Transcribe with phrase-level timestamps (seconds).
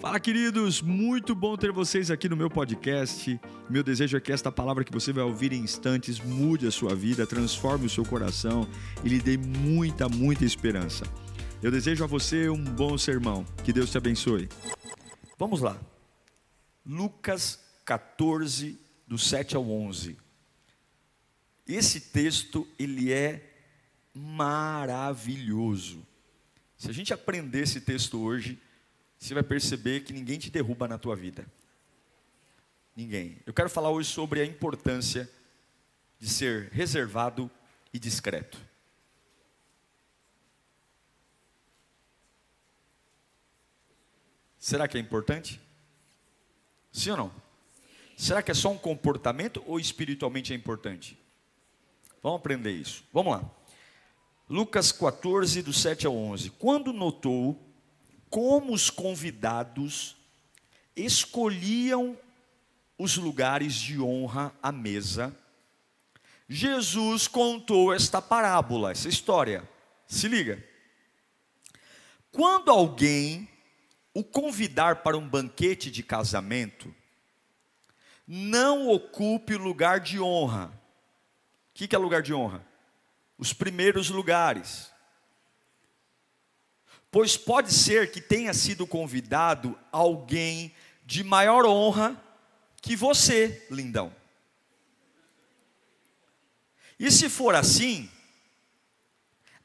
[0.00, 0.80] Fala, queridos!
[0.80, 3.40] Muito bom ter vocês aqui no meu podcast.
[3.68, 6.94] Meu desejo é que esta palavra que você vai ouvir em instantes mude a sua
[6.94, 8.68] vida, transforme o seu coração
[9.02, 11.04] e lhe dê muita, muita esperança.
[11.60, 13.44] Eu desejo a você um bom sermão.
[13.64, 14.48] Que Deus te abençoe.
[15.36, 15.76] Vamos lá.
[16.86, 20.16] Lucas 14, do 7 ao 11.
[21.66, 23.52] Esse texto, ele é
[24.14, 26.06] maravilhoso.
[26.76, 28.60] Se a gente aprender esse texto hoje,
[29.18, 31.46] você vai perceber que ninguém te derruba na tua vida.
[32.94, 33.38] Ninguém.
[33.44, 35.30] Eu quero falar hoje sobre a importância
[36.18, 37.50] de ser reservado
[37.92, 38.58] e discreto.
[44.58, 45.60] Será que é importante?
[46.92, 47.32] Sim ou não?
[48.16, 51.18] Será que é só um comportamento ou espiritualmente é importante?
[52.22, 53.04] Vamos aprender isso.
[53.12, 53.50] Vamos lá.
[54.48, 56.50] Lucas 14, do 7 ao 11.
[56.50, 57.67] Quando notou
[58.30, 60.16] como os convidados
[60.94, 62.16] escolhiam
[62.98, 65.36] os lugares de honra à mesa,
[66.48, 69.68] Jesus contou esta parábola, essa história.
[70.06, 70.64] Se liga.
[72.30, 73.48] Quando alguém
[74.14, 76.92] o convidar para um banquete de casamento,
[78.26, 80.66] não ocupe lugar de honra.
[80.66, 80.72] O
[81.74, 82.66] que é lugar de honra?
[83.36, 84.90] Os primeiros lugares.
[87.10, 92.22] Pois pode ser que tenha sido convidado alguém de maior honra
[92.82, 94.14] que você, lindão.
[96.98, 98.10] E se for assim,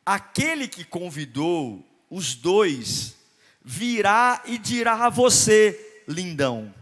[0.06, 3.16] aquele que convidou os dois
[3.64, 6.74] virá e dirá a você, lindão,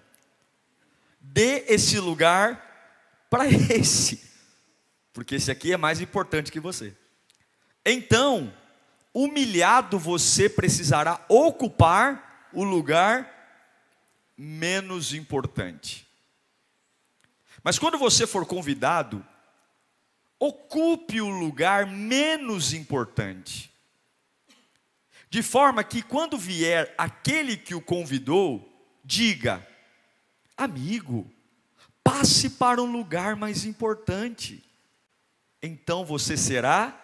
[1.20, 2.70] dê esse lugar
[3.30, 4.22] para esse,
[5.14, 6.96] porque esse aqui é mais importante que você.
[7.86, 8.54] Então,
[9.14, 13.30] humilhado você precisará ocupar o lugar
[14.38, 16.08] menos importante.
[17.64, 19.26] Mas quando você for convidado,
[20.40, 23.72] ocupe o lugar menos importante.
[25.30, 28.68] De forma que quando vier aquele que o convidou,
[29.04, 29.66] diga:
[30.58, 31.32] Amigo,
[32.04, 34.64] passe para um lugar mais importante.
[35.62, 37.01] Então você será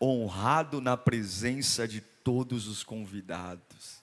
[0.00, 4.02] honrado na presença de todos os convidados.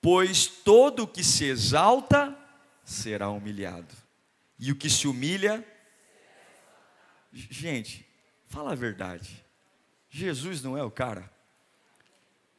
[0.00, 2.36] Pois todo o que se exalta
[2.84, 3.94] será humilhado,
[4.58, 5.64] e o que se humilha.
[7.32, 8.06] Gente,
[8.48, 9.44] fala a verdade.
[10.10, 11.30] Jesus não é o cara.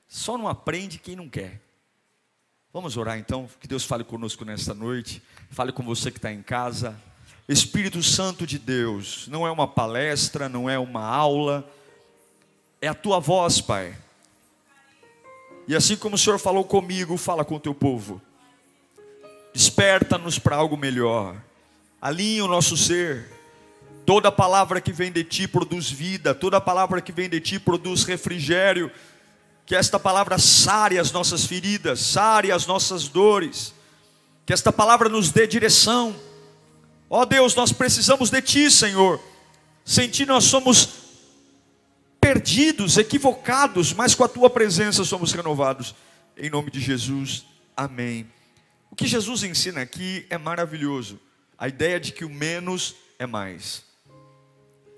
[0.08, 1.62] Só não aprende quem não quer.
[2.72, 5.22] Vamos orar então, que Deus fale conosco nesta noite,
[5.52, 7.00] fale com você que está em casa.
[7.48, 11.70] Espírito Santo de Deus, não é uma palestra, não é uma aula,
[12.82, 13.98] é a tua voz, Pai.
[15.68, 18.22] E assim como o Senhor falou comigo, fala com o teu povo.
[19.54, 21.36] Desperta-nos para algo melhor.
[22.02, 23.32] Alinha o nosso ser.
[24.06, 28.04] Toda palavra que vem de ti produz vida, toda palavra que vem de ti produz
[28.04, 28.92] refrigério.
[29.66, 33.74] Que esta palavra sare as nossas feridas, sare as nossas dores.
[34.46, 36.14] Que esta palavra nos dê direção.
[37.16, 39.22] Ó oh Deus, nós precisamos de ti, Senhor.
[39.86, 40.90] Sem ti nós somos
[42.20, 45.94] perdidos, equivocados, mas com a tua presença somos renovados.
[46.36, 47.46] Em nome de Jesus,
[47.78, 48.28] amém.
[48.90, 51.20] O que Jesus ensina aqui é maravilhoso.
[51.56, 53.84] A ideia de que o menos é mais.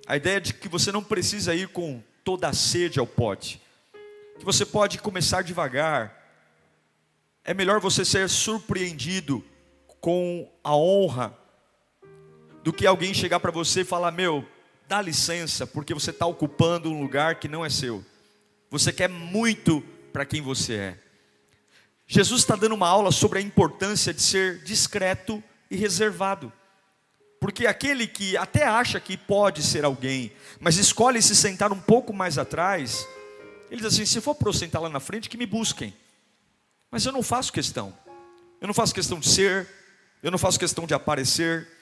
[0.07, 3.61] A ideia de que você não precisa ir com toda a sede ao pote.
[4.39, 6.15] Que você pode começar devagar.
[7.43, 9.43] É melhor você ser surpreendido
[9.99, 11.43] com a honra
[12.65, 14.43] do que alguém chegar para você e falar: Meu,
[14.87, 18.03] dá licença, porque você está ocupando um lugar que não é seu.
[18.71, 19.81] Você quer muito
[20.11, 20.99] para quem você é.
[22.07, 26.51] Jesus está dando uma aula sobre a importância de ser discreto e reservado.
[27.39, 32.11] Porque aquele que até acha que pode ser alguém, mas escolhe se sentar um pouco
[32.11, 33.07] mais atrás,
[33.69, 35.95] ele diz assim: se for para eu sentar lá na frente, que me busquem.
[36.89, 37.95] Mas eu não faço questão.
[38.59, 39.67] Eu não faço questão de ser,
[40.23, 41.74] eu não faço questão de aparecer,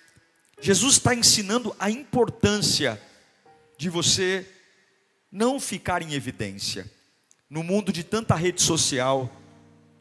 [0.61, 3.01] Jesus está ensinando a importância
[3.77, 4.47] de você
[5.31, 6.89] não ficar em evidência.
[7.49, 9.29] No mundo de tanta rede social,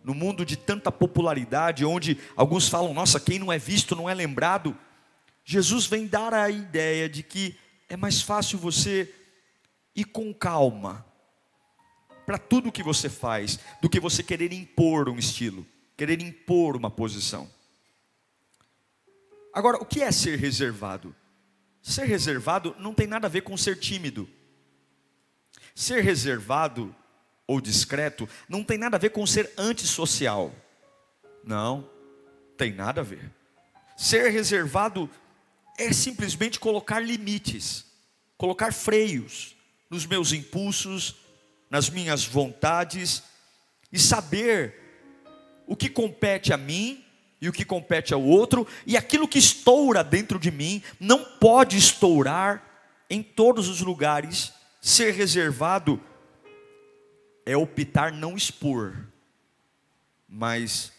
[0.04, 4.14] no mundo de tanta popularidade, onde alguns falam, nossa, quem não é visto não é
[4.14, 4.76] lembrado.
[5.44, 7.56] Jesus vem dar a ideia de que
[7.88, 9.12] é mais fácil você
[9.94, 11.04] ir com calma
[12.24, 15.66] para tudo que você faz, do que você querer impor um estilo,
[15.96, 17.50] querer impor uma posição.
[19.52, 21.14] Agora, o que é ser reservado?
[21.82, 24.28] Ser reservado não tem nada a ver com ser tímido.
[25.74, 26.94] Ser reservado
[27.46, 30.54] ou discreto não tem nada a ver com ser antissocial.
[31.44, 31.88] Não,
[32.56, 33.30] tem nada a ver.
[33.96, 35.10] Ser reservado
[35.78, 37.84] é simplesmente colocar limites,
[38.38, 39.56] colocar freios
[39.90, 41.16] nos meus impulsos,
[41.68, 43.22] nas minhas vontades
[43.92, 44.74] e saber
[45.66, 47.04] o que compete a mim
[47.42, 51.76] e o que compete ao outro, e aquilo que estoura dentro de mim não pode
[51.76, 52.62] estourar
[53.10, 54.52] em todos os lugares.
[54.80, 56.00] Ser reservado
[57.44, 59.08] é optar não expor,
[60.28, 60.92] mas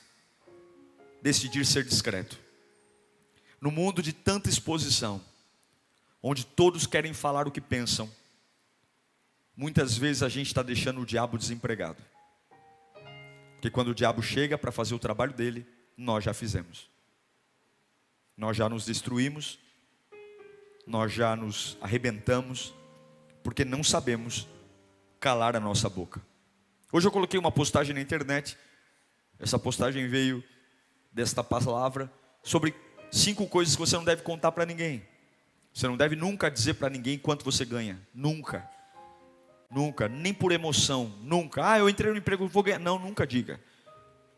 [1.22, 2.38] decidir ser discreto.
[3.62, 5.22] No mundo de tanta exposição,
[6.22, 8.12] onde todos querem falar o que pensam,
[9.56, 12.04] muitas vezes a gente está deixando o diabo desempregado.
[13.54, 15.66] Porque quando o diabo chega para fazer o trabalho dele,
[15.98, 16.90] nós já fizemos.
[18.36, 19.60] Nós já nos destruímos,
[20.88, 22.74] nós já nos arrebentamos,
[23.44, 24.48] porque não sabemos
[25.20, 26.22] calar a nossa boca.
[26.92, 28.58] Hoje eu coloquei uma postagem na internet,
[29.40, 30.44] essa postagem veio
[31.12, 32.12] desta palavra,
[32.42, 32.76] sobre
[33.12, 35.06] cinco coisas que você não deve contar para ninguém.
[35.74, 38.70] Você não deve nunca dizer para ninguém quanto você ganha, nunca.
[39.72, 41.68] Nunca, nem por emoção, nunca.
[41.68, 42.78] Ah, eu entrei no emprego, vou ganhar.
[42.78, 43.60] Não, nunca diga.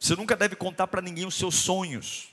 [0.05, 2.29] Você nunca deve contar para ninguém os seus sonhos.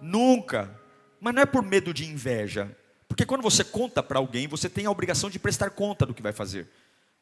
[0.00, 0.72] Nunca.
[1.20, 2.70] Mas não é por medo de inveja.
[3.08, 6.22] Porque quando você conta para alguém, você tem a obrigação de prestar conta do que
[6.22, 6.68] vai fazer.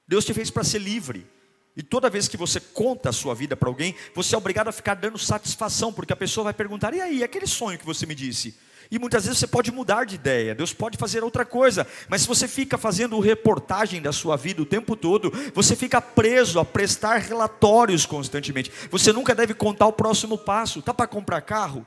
[0.07, 1.27] Deus te fez para ser livre.
[1.75, 4.73] E toda vez que você conta a sua vida para alguém, você é obrigado a
[4.73, 8.15] ficar dando satisfação, porque a pessoa vai perguntar: e aí, aquele sonho que você me
[8.15, 8.55] disse?
[8.95, 12.29] E muitas vezes você pode mudar de ideia, Deus pode fazer outra coisa, mas se
[12.29, 17.17] você fica fazendo reportagem da sua vida o tempo todo, você fica preso a prestar
[17.17, 18.71] relatórios constantemente.
[18.93, 20.81] Você nunca deve contar o próximo passo.
[20.81, 21.85] Tá para comprar carro?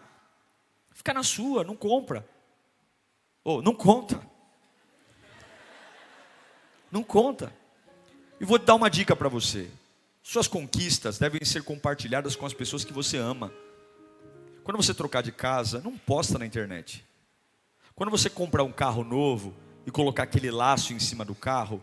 [0.91, 2.27] Fica na sua, não compra.
[3.41, 4.21] Ou oh, não conta.
[6.91, 7.53] Não conta.
[8.37, 9.71] E vou te dar uma dica para você.
[10.21, 13.49] Suas conquistas devem ser compartilhadas com as pessoas que você ama.
[14.67, 17.01] Quando você trocar de casa, não posta na internet.
[17.95, 19.55] Quando você comprar um carro novo
[19.85, 21.81] e colocar aquele laço em cima do carro,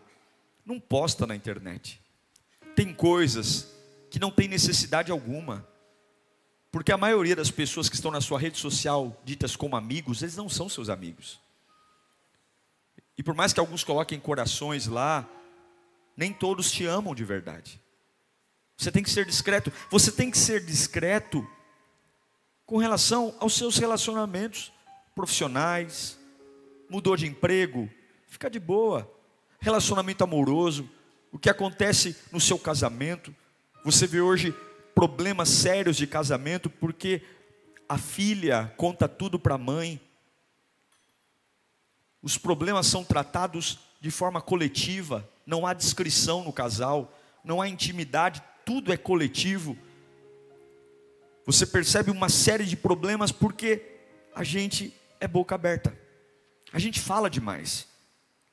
[0.67, 1.99] não posta na internet.
[2.77, 3.75] Tem coisas
[4.11, 5.67] que não tem necessidade alguma.
[6.71, 10.37] Porque a maioria das pessoas que estão na sua rede social, ditas como amigos, eles
[10.37, 11.41] não são seus amigos.
[13.17, 15.27] E por mais que alguns coloquem corações lá,
[16.15, 17.81] nem todos te amam de verdade.
[18.77, 19.73] Você tem que ser discreto.
[19.91, 21.49] Você tem que ser discreto
[22.67, 24.73] com relação aos seus relacionamentos
[25.15, 26.19] profissionais,
[26.89, 27.89] mudou de emprego,
[28.27, 29.11] fica de boa.
[29.61, 30.89] Relacionamento amoroso,
[31.31, 33.35] o que acontece no seu casamento.
[33.85, 34.55] Você vê hoje
[34.95, 37.23] problemas sérios de casamento porque
[37.89, 40.01] a filha conta tudo para a mãe.
[42.23, 47.13] Os problemas são tratados de forma coletiva, não há discrição no casal,
[47.43, 49.77] não há intimidade, tudo é coletivo.
[51.47, 53.83] Você percebe uma série de problemas porque
[54.35, 55.97] a gente é boca aberta.
[56.73, 57.87] A gente fala demais.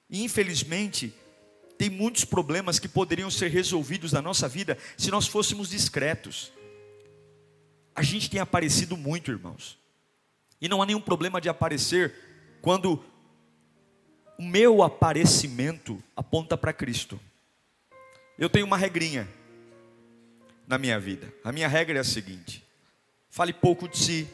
[0.09, 1.13] E infelizmente,
[1.77, 6.51] tem muitos problemas que poderiam ser resolvidos na nossa vida se nós fôssemos discretos.
[7.95, 9.79] A gente tem aparecido muito, irmãos.
[10.61, 12.13] E não há nenhum problema de aparecer
[12.61, 13.03] quando
[14.37, 17.19] o meu aparecimento aponta para Cristo.
[18.37, 19.27] Eu tenho uma regrinha
[20.67, 21.33] na minha vida.
[21.43, 22.60] A minha regra é a seguinte:
[23.31, 24.27] Fale pouco de si,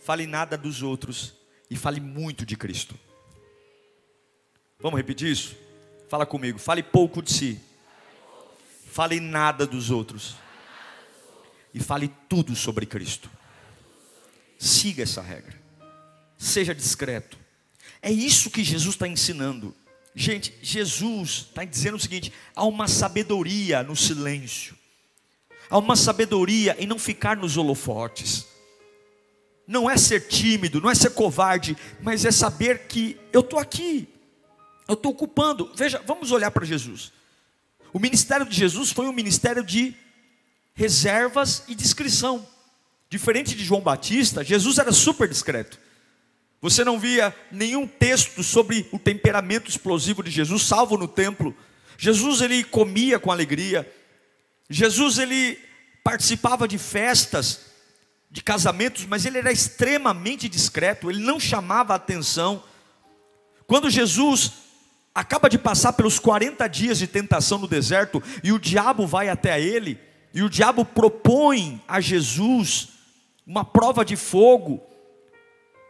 [0.00, 1.34] fale nada dos outros
[1.70, 2.98] e fale muito de Cristo.
[4.78, 5.54] Vamos repetir isso?
[6.08, 6.58] Fala comigo.
[6.58, 7.60] Fale pouco de si,
[8.86, 10.34] fale nada dos outros
[11.74, 13.30] e fale tudo sobre Cristo.
[14.58, 15.60] Siga essa regra.
[16.38, 17.38] Seja discreto.
[18.00, 19.76] É isso que Jesus está ensinando.
[20.14, 24.79] Gente, Jesus está dizendo o seguinte: há uma sabedoria no silêncio.
[25.70, 28.46] Há uma sabedoria em não ficar nos holofotes.
[29.66, 34.08] Não é ser tímido, não é ser covarde, mas é saber que eu estou aqui,
[34.88, 35.70] eu estou ocupando.
[35.76, 37.12] Veja, vamos olhar para Jesus.
[37.92, 39.94] O ministério de Jesus foi um ministério de
[40.74, 42.46] reservas e discrição.
[43.08, 45.78] Diferente de João Batista, Jesus era super discreto.
[46.60, 51.54] Você não via nenhum texto sobre o temperamento explosivo de Jesus, salvo no templo.
[51.96, 53.90] Jesus ele comia com alegria,
[54.72, 55.58] Jesus ele
[56.04, 57.62] participava de festas,
[58.30, 62.62] de casamentos, mas ele era extremamente discreto, ele não chamava atenção.
[63.66, 64.52] Quando Jesus
[65.12, 69.60] acaba de passar pelos 40 dias de tentação no deserto e o diabo vai até
[69.60, 69.98] ele,
[70.32, 72.90] e o diabo propõe a Jesus
[73.44, 74.80] uma prova de fogo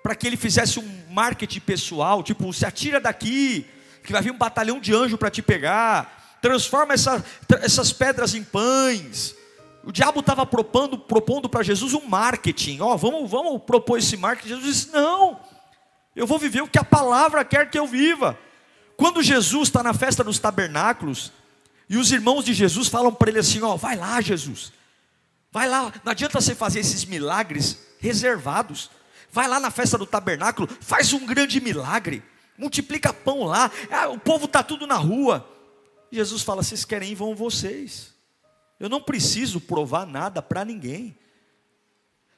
[0.02, 3.66] para que ele fizesse um marketing pessoal, tipo, se atira daqui,
[4.02, 7.24] que vai vir um batalhão de anjo para te pegar transforma essa,
[7.62, 9.34] essas pedras em pães.
[9.82, 12.80] O diabo estava propondo, propondo para Jesus um marketing.
[12.80, 14.48] Ó, oh, vamos, vamos propor esse marketing.
[14.48, 15.40] Jesus disse: Não,
[16.14, 18.38] eu vou viver o que a palavra quer que eu viva.
[18.96, 21.32] Quando Jesus está na festa dos tabernáculos,
[21.88, 24.72] e os irmãos de Jesus falam para ele assim: Ó, oh, vai lá, Jesus,
[25.50, 28.90] vai lá, não adianta você fazer esses milagres reservados.
[29.32, 32.20] Vai lá na festa do tabernáculo, faz um grande milagre,
[32.58, 35.48] multiplica pão lá, ah, o povo está tudo na rua.
[36.16, 38.14] Jesus fala: Vocês querem ir, vão vocês.
[38.78, 41.16] Eu não preciso provar nada para ninguém.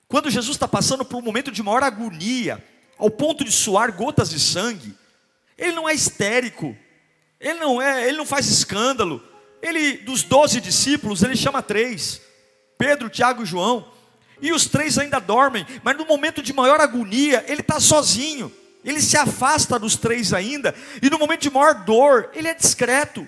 [0.09, 2.63] Quando Jesus está passando por um momento de maior agonia,
[2.99, 4.95] ao ponto de suar gotas de sangue,
[5.57, 6.77] ele não é histérico,
[7.41, 9.23] ele não é, ele não faz escândalo.
[9.63, 12.21] Ele dos doze discípulos, ele chama três:
[12.77, 13.91] Pedro, Tiago e João.
[14.41, 18.53] E os três ainda dormem, mas no momento de maior agonia, ele está sozinho.
[18.85, 23.27] Ele se afasta dos três ainda, e no momento de maior dor, ele é discreto.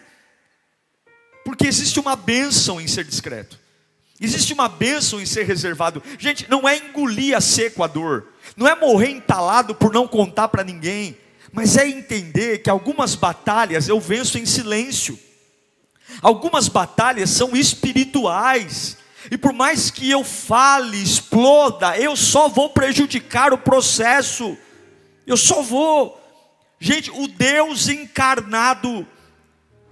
[1.45, 3.59] Porque existe uma bênção em ser discreto.
[4.21, 6.03] Existe uma bênção em ser reservado.
[6.19, 8.29] Gente, não é engolir a seco a dor.
[8.57, 11.17] Não é morrer entalado por não contar para ninguém.
[11.53, 15.19] Mas é entender que algumas batalhas eu venço em silêncio.
[16.23, 18.97] Algumas batalhas são espirituais.
[19.31, 24.57] E por mais que eu fale, exploda, eu só vou prejudicar o processo.
[25.27, 26.21] Eu só vou.
[26.79, 29.07] Gente, o Deus encarnado,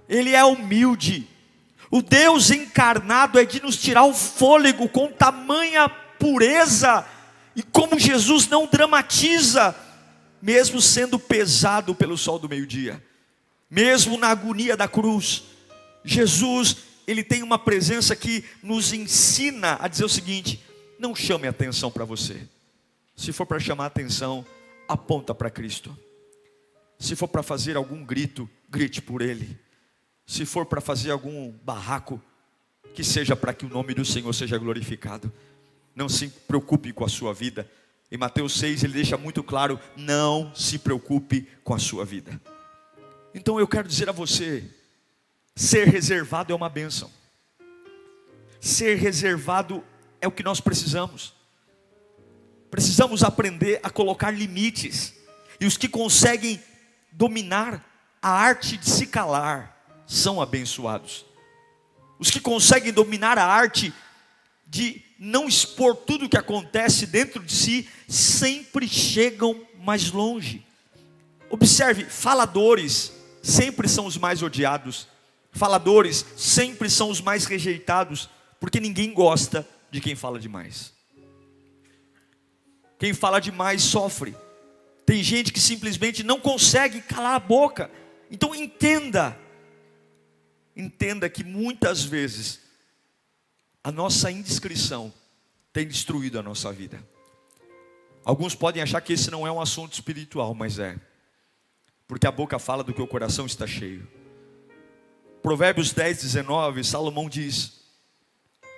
[0.07, 1.27] ele é humilde.
[1.93, 7.05] O Deus encarnado é de nos tirar o fôlego com tamanha pureza,
[7.55, 9.75] e como Jesus não dramatiza,
[10.41, 12.99] mesmo sendo pesado pelo sol do meio-dia,
[13.69, 15.43] mesmo na agonia da cruz,
[16.03, 20.63] Jesus, ele tem uma presença que nos ensina a dizer o seguinte:
[20.97, 22.41] não chame atenção para você,
[23.15, 24.43] se for para chamar atenção,
[24.89, 25.95] aponta para Cristo,
[26.97, 29.61] se for para fazer algum grito, grite por Ele.
[30.25, 32.21] Se for para fazer algum barraco,
[32.93, 35.31] que seja para que o nome do Senhor seja glorificado.
[35.95, 37.69] Não se preocupe com a sua vida.
[38.11, 42.39] Em Mateus 6 ele deixa muito claro: não se preocupe com a sua vida.
[43.33, 44.63] Então eu quero dizer a você:
[45.55, 47.09] ser reservado é uma bênção.
[48.59, 49.83] Ser reservado
[50.21, 51.33] é o que nós precisamos.
[52.71, 55.13] Precisamos aprender a colocar limites.
[55.59, 56.61] E os que conseguem
[57.11, 57.87] dominar
[58.21, 59.72] a arte de se calar,
[60.13, 61.25] são abençoados.
[62.19, 63.91] Os que conseguem dominar a arte
[64.67, 70.65] de não expor tudo o que acontece dentro de si, sempre chegam mais longe.
[71.49, 75.07] Observe, faladores sempre são os mais odiados,
[75.51, 78.29] faladores sempre são os mais rejeitados,
[78.59, 80.93] porque ninguém gosta de quem fala demais.
[82.99, 84.35] Quem fala demais sofre.
[85.05, 87.91] Tem gente que simplesmente não consegue calar a boca.
[88.31, 89.37] Então entenda,
[90.75, 92.59] entenda que muitas vezes
[93.83, 95.13] a nossa indiscrição
[95.71, 97.03] tem destruído a nossa vida.
[98.23, 100.97] Alguns podem achar que esse não é um assunto espiritual, mas é.
[102.07, 104.07] Porque a boca fala do que o coração está cheio.
[105.41, 107.81] Provérbios 10, 19, Salomão diz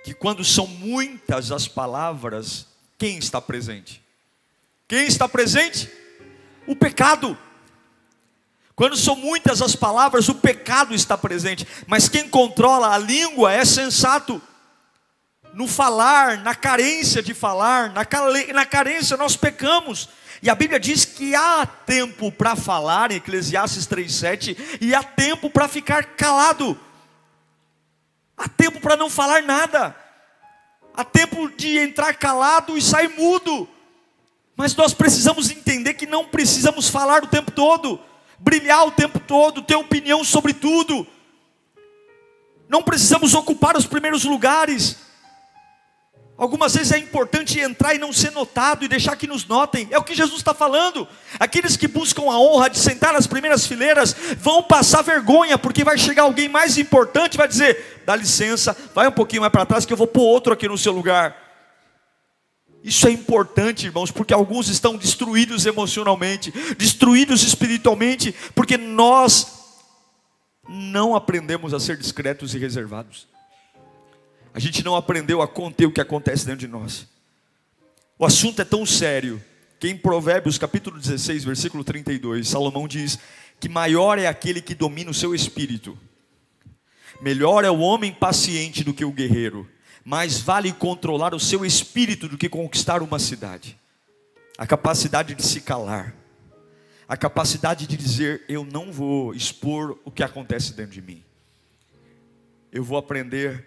[0.04, 2.66] que quando são muitas as palavras,
[2.98, 4.02] quem está presente?
[4.88, 5.90] Quem está presente?
[6.66, 7.38] O pecado.
[8.76, 13.64] Quando são muitas as palavras, o pecado está presente, mas quem controla a língua é
[13.64, 14.40] sensato.
[15.54, 18.06] No falar, na carência de falar, na,
[18.52, 20.10] na carência nós pecamos.
[20.42, 25.48] E a Bíblia diz que há tempo para falar, em Eclesiastes 3,7, e há tempo
[25.48, 26.78] para ficar calado.
[28.36, 29.96] Há tempo para não falar nada.
[30.94, 33.66] Há tempo de entrar calado e sair mudo.
[34.54, 37.98] Mas nós precisamos entender que não precisamos falar o tempo todo
[38.38, 41.06] brilhar o tempo todo, ter opinião sobre tudo.
[42.68, 44.96] Não precisamos ocupar os primeiros lugares.
[46.38, 49.88] Algumas vezes é importante entrar e não ser notado e deixar que nos notem.
[49.90, 51.08] É o que Jesus está falando.
[51.40, 55.96] Aqueles que buscam a honra de sentar nas primeiras fileiras vão passar vergonha, porque vai
[55.96, 59.86] chegar alguém mais importante e vai dizer: dá licença, vai um pouquinho mais para trás
[59.86, 61.45] que eu vou pôr outro aqui no seu lugar.
[62.82, 69.56] Isso é importante, irmãos, porque alguns estão destruídos emocionalmente, destruídos espiritualmente, porque nós
[70.68, 73.26] não aprendemos a ser discretos e reservados.
[74.54, 77.06] A gente não aprendeu a conter o que acontece dentro de nós.
[78.18, 79.42] O assunto é tão sério
[79.78, 83.18] que em Provérbios capítulo 16, versículo 32, Salomão diz
[83.60, 85.98] que maior é aquele que domina o seu espírito.
[87.20, 89.68] Melhor é o homem paciente do que o guerreiro
[90.06, 93.76] mais vale controlar o seu espírito do que conquistar uma cidade.
[94.56, 96.14] A capacidade de se calar,
[97.08, 101.24] a capacidade de dizer: Eu não vou expor o que acontece dentro de mim,
[102.70, 103.66] eu vou aprender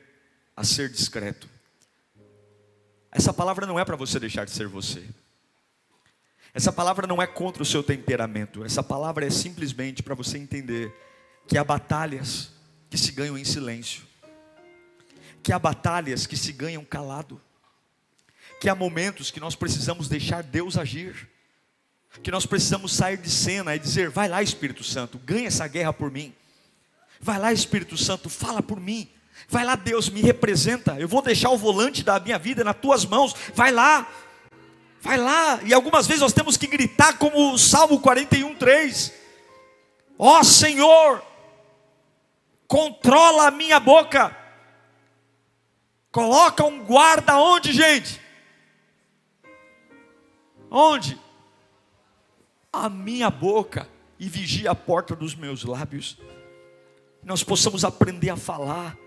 [0.56, 1.50] a ser discreto,
[3.12, 5.04] Essa palavra não é para você deixar de ser você.
[6.54, 8.64] Essa palavra não é contra o seu temperamento.
[8.64, 10.94] Essa palavra é simplesmente para você entender
[11.48, 12.52] que há batalhas
[12.90, 14.09] que se ganham em silêncio,
[15.42, 17.40] que há batalhas que se ganham calado,
[18.60, 21.30] que há momentos que nós precisamos deixar Deus agir,
[22.24, 25.94] que nós precisamos sair de cena e dizer: vai lá, Espírito Santo, ganha essa guerra
[25.94, 26.34] por mim.
[27.22, 29.10] Vai lá, Espírito Santo, fala por mim.
[29.48, 31.00] Vai lá, Deus, me representa.
[31.00, 33.36] Eu vou deixar o volante da minha vida nas tuas mãos.
[33.54, 34.08] Vai lá,
[35.02, 35.60] vai lá.
[35.64, 39.14] E algumas vezes nós temos que gritar, como o Salmo 41, 3:
[40.18, 41.24] Ó oh, Senhor,
[42.68, 44.36] controla a minha boca.
[46.12, 48.20] Coloca um guarda onde, gente?
[50.70, 51.20] Onde?
[52.72, 53.88] A minha boca
[54.20, 56.18] e vigia a porta dos meus lábios.
[57.24, 58.98] Nós possamos aprender a falar.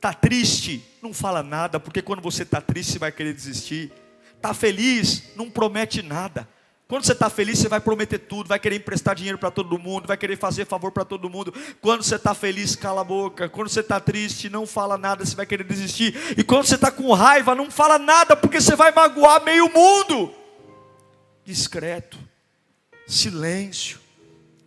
[0.00, 0.84] Tá triste?
[1.00, 3.90] Não fala nada, porque quando você está triste você vai querer desistir.
[4.40, 5.34] Tá feliz?
[5.34, 6.48] Não promete nada.
[6.86, 10.06] Quando você está feliz, você vai prometer tudo, vai querer emprestar dinheiro para todo mundo,
[10.06, 11.52] vai querer fazer favor para todo mundo.
[11.80, 13.48] Quando você está feliz, cala a boca.
[13.48, 16.14] Quando você está triste, não fala nada, você vai querer desistir.
[16.36, 20.34] E quando você está com raiva, não fala nada, porque você vai magoar meio mundo.
[21.42, 22.18] Discreto,
[23.06, 23.98] silêncio,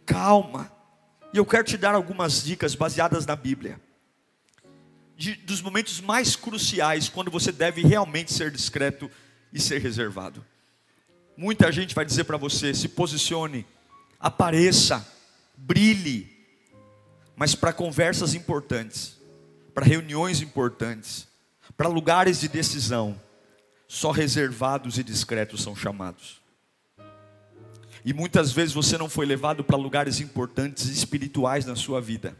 [0.03, 0.71] calma.
[1.31, 3.79] E eu quero te dar algumas dicas baseadas na Bíblia.
[5.15, 9.09] De, dos momentos mais cruciais, quando você deve realmente ser discreto
[9.53, 10.43] e ser reservado.
[11.37, 13.63] Muita gente vai dizer para você: se posicione,
[14.19, 15.07] apareça,
[15.55, 16.35] brilhe.
[17.35, 19.15] Mas para conversas importantes,
[19.71, 21.27] para reuniões importantes,
[21.77, 23.21] para lugares de decisão,
[23.87, 26.41] só reservados e discretos são chamados.
[28.03, 32.35] E muitas vezes você não foi levado para lugares importantes espirituais na sua vida.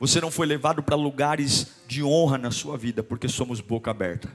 [0.00, 4.28] Você não foi levado para lugares de honra na sua vida, porque somos boca aberta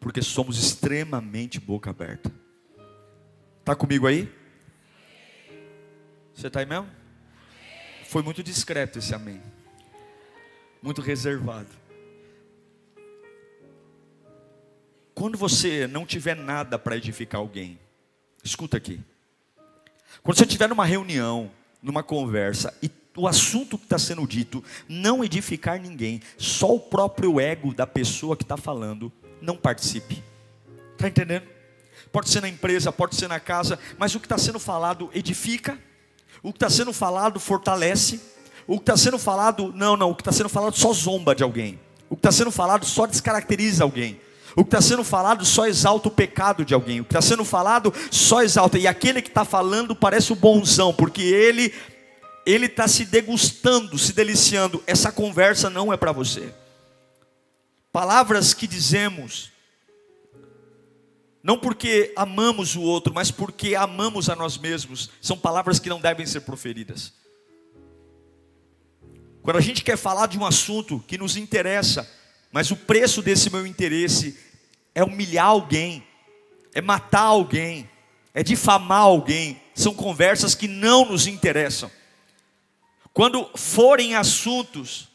[0.00, 2.32] porque somos extremamente boca aberta.
[3.60, 4.32] Está comigo aí?
[6.34, 6.88] Você está aí mesmo?
[8.04, 9.42] Foi muito discreto esse amém.
[10.80, 11.68] Muito reservado.
[15.14, 17.78] Quando você não tiver nada para edificar alguém,
[18.42, 19.00] escuta aqui.
[20.22, 21.50] Quando você estiver numa reunião,
[21.82, 27.40] numa conversa, e o assunto que está sendo dito não edificar ninguém, só o próprio
[27.40, 30.22] ego da pessoa que está falando, não participe.
[30.92, 31.44] Está entendendo?
[32.10, 35.78] Pode ser na empresa, pode ser na casa, mas o que está sendo falado edifica,
[36.42, 38.20] o que está sendo falado fortalece,
[38.66, 41.42] o que está sendo falado, não, não, o que está sendo falado só zomba de
[41.42, 44.20] alguém, o que está sendo falado só descaracteriza alguém.
[44.56, 47.00] O que está sendo falado só exalta o pecado de alguém.
[47.00, 48.76] O que está sendo falado só exalta.
[48.76, 51.72] E aquele que está falando parece o bonzão, porque ele
[52.44, 54.82] ele está se degustando, se deliciando.
[54.84, 56.52] Essa conversa não é para você.
[57.92, 59.50] Palavras que dizemos,
[61.42, 66.00] não porque amamos o outro, mas porque amamos a nós mesmos, são palavras que não
[66.00, 67.12] devem ser proferidas.
[69.42, 72.06] Quando a gente quer falar de um assunto que nos interessa,
[72.52, 74.38] mas o preço desse meu interesse
[74.94, 76.06] é humilhar alguém,
[76.74, 77.88] é matar alguém,
[78.34, 81.90] é difamar alguém, são conversas que não nos interessam.
[83.12, 85.07] Quando forem assuntos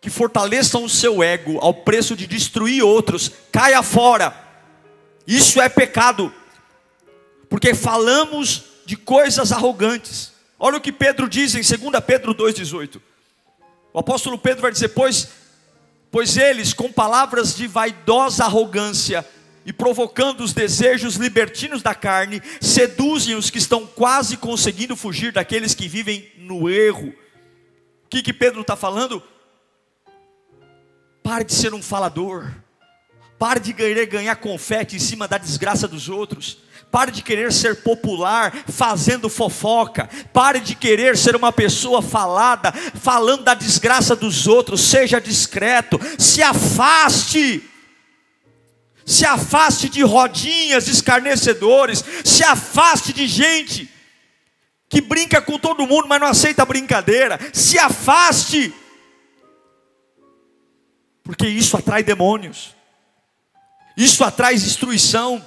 [0.00, 4.34] que fortaleçam o seu ego ao preço de destruir outros, caia fora.
[5.26, 6.32] Isso é pecado,
[7.48, 10.32] porque falamos de coisas arrogantes.
[10.58, 13.00] Olha o que Pedro diz em 2 Pedro 2,18.
[13.92, 15.28] O apóstolo Pedro vai dizer: pois,
[16.10, 19.26] pois eles, com palavras de vaidosa arrogância
[19.66, 25.74] e provocando os desejos libertinos da carne, seduzem os que estão quase conseguindo fugir daqueles
[25.74, 27.08] que vivem no erro.
[28.04, 29.22] O que, que Pedro está falando?
[31.30, 32.52] Pare de ser um falador.
[33.38, 36.58] Pare de querer ganhar confete em cima da desgraça dos outros.
[36.90, 40.10] Pare de querer ser popular fazendo fofoca.
[40.32, 44.80] Pare de querer ser uma pessoa falada, falando da desgraça dos outros.
[44.80, 46.00] Seja discreto.
[46.18, 47.62] Se afaste.
[49.06, 52.04] Se afaste de rodinhas escarnecedores.
[52.24, 53.88] Se afaste de gente
[54.88, 57.38] que brinca com todo mundo, mas não aceita brincadeira.
[57.52, 58.74] Se afaste
[61.30, 62.74] porque isso atrai demônios,
[63.96, 65.40] isso atrai destruição,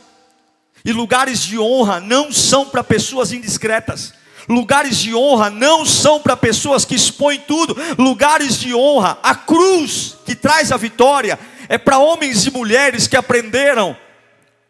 [0.86, 4.14] e lugares de honra não são para pessoas indiscretas.
[4.48, 7.76] Lugares de honra não são para pessoas que expõem tudo.
[7.98, 13.18] Lugares de honra, a cruz que traz a vitória, é para homens e mulheres que
[13.18, 13.94] aprenderam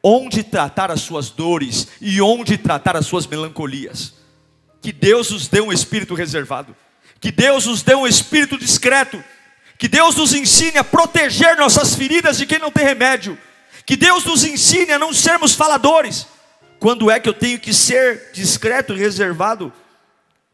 [0.01, 4.15] onde tratar as suas dores e onde tratar as suas melancolias.
[4.81, 6.75] Que Deus nos dê um espírito reservado,
[7.19, 9.23] que Deus nos dê um espírito discreto,
[9.83, 13.37] Que Deus nos ensine a proteger nossas feridas de quem não tem remédio.
[13.85, 16.25] Que Deus nos ensine a não sermos faladores.
[16.79, 19.73] Quando é que eu tenho que ser discreto e reservado?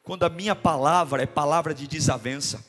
[0.01, 2.65] Quando a minha palavra é palavra de desavença.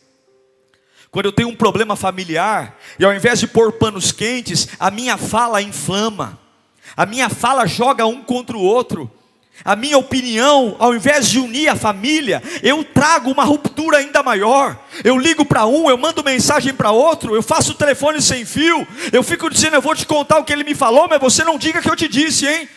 [1.11, 5.17] Quando eu tenho um problema familiar, e ao invés de pôr panos quentes, a minha
[5.17, 6.39] fala inflama,
[6.95, 9.11] a minha fala joga um contra o outro,
[9.65, 14.79] a minha opinião, ao invés de unir a família, eu trago uma ruptura ainda maior.
[15.05, 19.23] Eu ligo para um, eu mando mensagem para outro, eu faço telefone sem fio, eu
[19.23, 21.83] fico dizendo, eu vou te contar o que ele me falou, mas você não diga
[21.83, 22.69] que eu te disse, hein?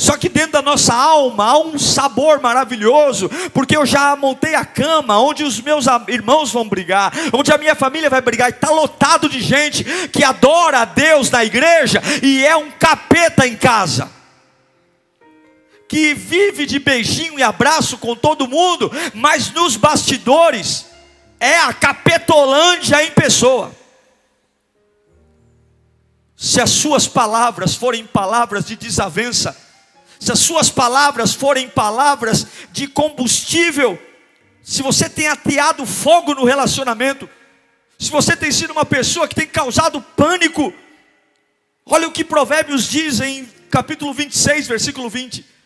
[0.00, 4.64] Só que dentro da nossa alma há um sabor maravilhoso, porque eu já montei a
[4.64, 8.70] cama onde os meus irmãos vão brigar, onde a minha família vai brigar, e está
[8.70, 14.19] lotado de gente que adora a Deus na igreja e é um capeta em casa.
[15.90, 20.86] Que vive de beijinho e abraço com todo mundo, mas nos bastidores
[21.40, 23.74] é a capetolândia em pessoa.
[26.36, 29.56] Se as suas palavras forem palavras de desavença,
[30.20, 34.00] se as suas palavras forem palavras de combustível,
[34.62, 37.28] se você tem ateado fogo no relacionamento,
[37.98, 40.72] se você tem sido uma pessoa que tem causado pânico,
[41.84, 45.58] olha o que Provérbios diz em capítulo 26, versículo 20: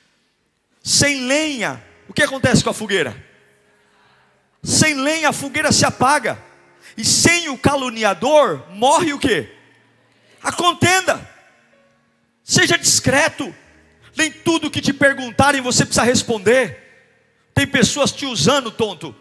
[0.84, 3.16] sem lenha, o que acontece com a fogueira?
[4.62, 6.38] Sem lenha a fogueira se apaga,
[6.94, 9.48] e sem o caluniador morre o que?
[10.42, 11.26] A contenda.
[12.44, 13.52] Seja discreto,
[14.14, 16.82] nem tudo que te perguntarem você precisa responder.
[17.54, 19.16] Tem pessoas te usando, tonto.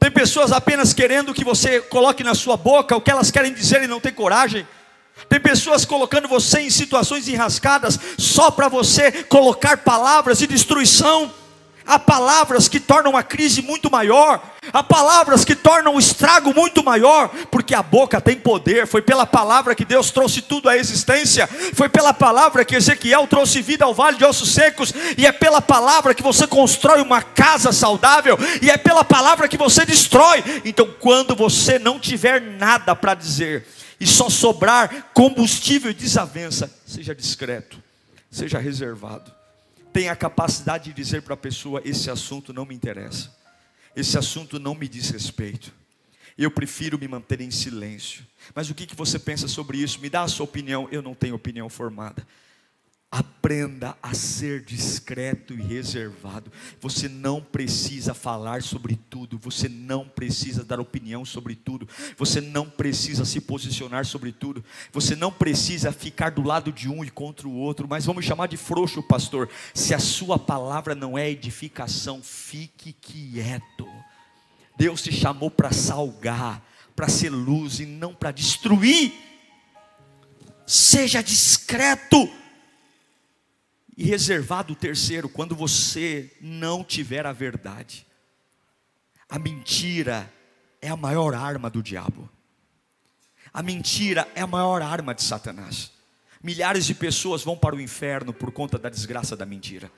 [0.00, 3.82] Tem pessoas apenas querendo que você coloque na sua boca o que elas querem dizer
[3.82, 4.66] e não tem coragem.
[5.28, 11.32] Tem pessoas colocando você em situações enrascadas só para você colocar palavras de destruição.
[11.88, 16.82] Há palavras que tornam a crise muito maior, há palavras que tornam o estrago muito
[16.82, 18.88] maior, porque a boca tem poder.
[18.88, 23.62] Foi pela palavra que Deus trouxe tudo à existência, foi pela palavra que Ezequiel trouxe
[23.62, 27.70] vida ao vale de ossos secos, e é pela palavra que você constrói uma casa
[27.70, 30.42] saudável, e é pela palavra que você destrói.
[30.64, 33.64] Então, quando você não tiver nada para dizer,
[33.98, 37.82] e só sobrar combustível e desavença, seja discreto,
[38.30, 39.36] seja reservado
[39.96, 43.34] tem a capacidade de dizer para a pessoa: esse assunto não me interessa,
[43.96, 45.72] esse assunto não me diz respeito,
[46.36, 48.22] eu prefiro me manter em silêncio.
[48.54, 49.98] Mas o que, que você pensa sobre isso?
[49.98, 52.26] Me dá a sua opinião, eu não tenho opinião formada.
[53.16, 56.52] Aprenda a ser discreto e reservado.
[56.82, 62.68] Você não precisa falar sobre tudo, você não precisa dar opinião sobre tudo, você não
[62.68, 67.48] precisa se posicionar sobre tudo, você não precisa ficar do lado de um e contra
[67.48, 69.48] o outro, mas vamos chamar de frouxo, pastor.
[69.72, 73.88] Se a sua palavra não é edificação, fique quieto.
[74.76, 76.62] Deus te chamou para salgar,
[76.94, 79.14] para ser luz e não para destruir.
[80.66, 82.28] Seja discreto
[83.96, 88.06] e reservado o terceiro, quando você não tiver a verdade.
[89.28, 90.32] A mentira
[90.82, 92.28] é a maior arma do diabo.
[93.52, 95.90] A mentira é a maior arma de Satanás.
[96.42, 99.90] Milhares de pessoas vão para o inferno por conta da desgraça da mentira,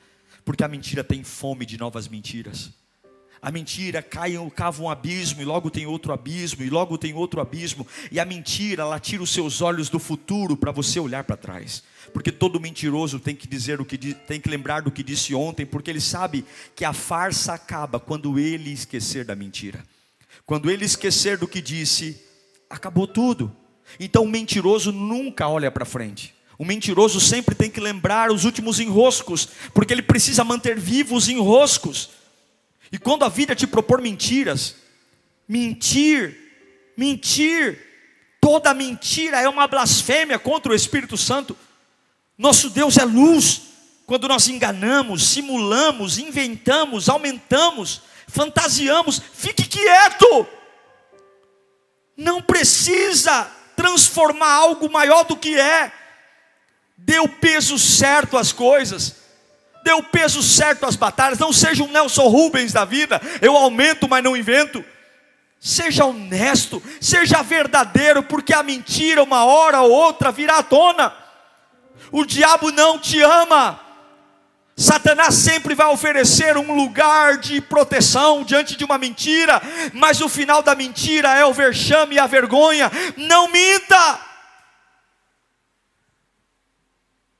[0.44, 2.70] porque a mentira tem fome de novas mentiras.
[3.40, 7.40] A mentira cai, cava um abismo, e logo tem outro abismo, e logo tem outro
[7.40, 7.86] abismo.
[8.10, 11.82] E a mentira, ela tira os seus olhos do futuro para você olhar para trás.
[12.12, 15.64] Porque todo mentiroso tem que dizer o que tem que lembrar do que disse ontem,
[15.64, 19.84] porque ele sabe que a farsa acaba quando ele esquecer da mentira.
[20.44, 22.20] Quando ele esquecer do que disse,
[22.68, 23.54] acabou tudo.
[24.00, 26.34] Então o mentiroso nunca olha para frente.
[26.58, 31.28] O mentiroso sempre tem que lembrar os últimos enroscos, porque ele precisa manter vivos os
[31.28, 32.10] enroscos.
[32.90, 34.76] E quando a vida te propor mentiras,
[35.46, 36.36] mentir,
[36.96, 37.78] mentir,
[38.40, 41.56] toda mentira é uma blasfêmia contra o Espírito Santo.
[42.36, 43.62] Nosso Deus é luz.
[44.06, 50.46] Quando nós enganamos, simulamos, inventamos, aumentamos, fantasiamos, fique quieto.
[52.16, 55.92] Não precisa transformar algo maior do que é.
[56.96, 59.27] Dê o peso certo às coisas
[59.84, 64.08] dê o peso certo às batalhas, não seja um Nelson Rubens da vida, eu aumento,
[64.08, 64.84] mas não invento.
[65.60, 71.12] Seja honesto, seja verdadeiro, porque a mentira, uma hora ou outra, virá à tona.
[72.12, 73.80] O diabo não te ama.
[74.76, 79.60] Satanás sempre vai oferecer um lugar de proteção diante de uma mentira,
[79.92, 82.88] mas o final da mentira é o vexame e a vergonha.
[83.16, 84.20] Não minta!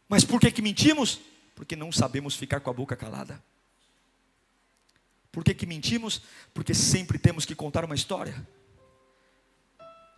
[0.09, 1.21] Mas por que, que mentimos?
[1.59, 3.43] Porque não sabemos ficar com a boca calada.
[5.33, 6.23] Por que, que mentimos?
[6.55, 8.47] Porque sempre temos que contar uma história.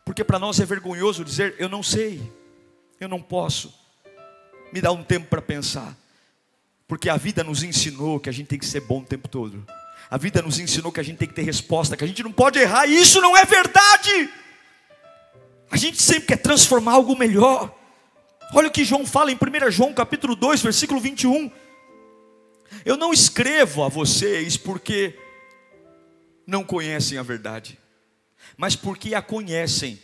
[0.05, 2.21] Porque para nós é vergonhoso dizer eu não sei,
[3.01, 3.75] eu não posso.
[4.71, 5.97] Me dá um tempo para pensar.
[6.87, 9.67] Porque a vida nos ensinou que a gente tem que ser bom o tempo todo.
[10.11, 12.33] A vida nos ensinou que a gente tem que ter resposta, que a gente não
[12.33, 14.29] pode errar, e isso não é verdade.
[15.71, 17.80] A gente sempre quer transformar algo melhor.
[18.53, 21.51] Olha o que João fala em 1 João capítulo 2, versículo 21.
[22.85, 25.17] Eu não escrevo a vocês porque
[26.45, 27.79] não conhecem a verdade,
[28.57, 30.01] mas porque a conhecem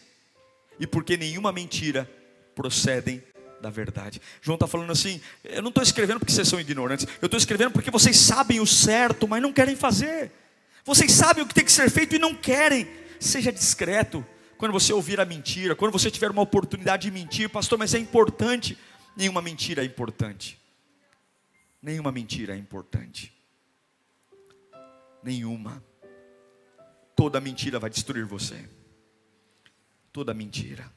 [0.78, 2.08] e porque nenhuma mentira
[2.54, 3.20] procedem
[3.60, 4.22] da verdade.
[4.40, 7.72] João está falando assim: eu não estou escrevendo porque vocês são ignorantes, eu estou escrevendo
[7.72, 10.30] porque vocês sabem o certo, mas não querem fazer.
[10.84, 12.86] Vocês sabem o que tem que ser feito e não querem.
[13.18, 14.24] Seja discreto
[14.58, 17.98] quando você ouvir a mentira, quando você tiver uma oportunidade de mentir, pastor, mas é
[17.98, 18.76] importante.
[19.16, 20.60] Nenhuma mentira é importante.
[21.82, 23.32] Nenhuma mentira é importante.
[25.22, 25.82] Nenhuma.
[27.14, 28.68] Toda mentira vai destruir você.
[30.12, 30.90] Toda mentira.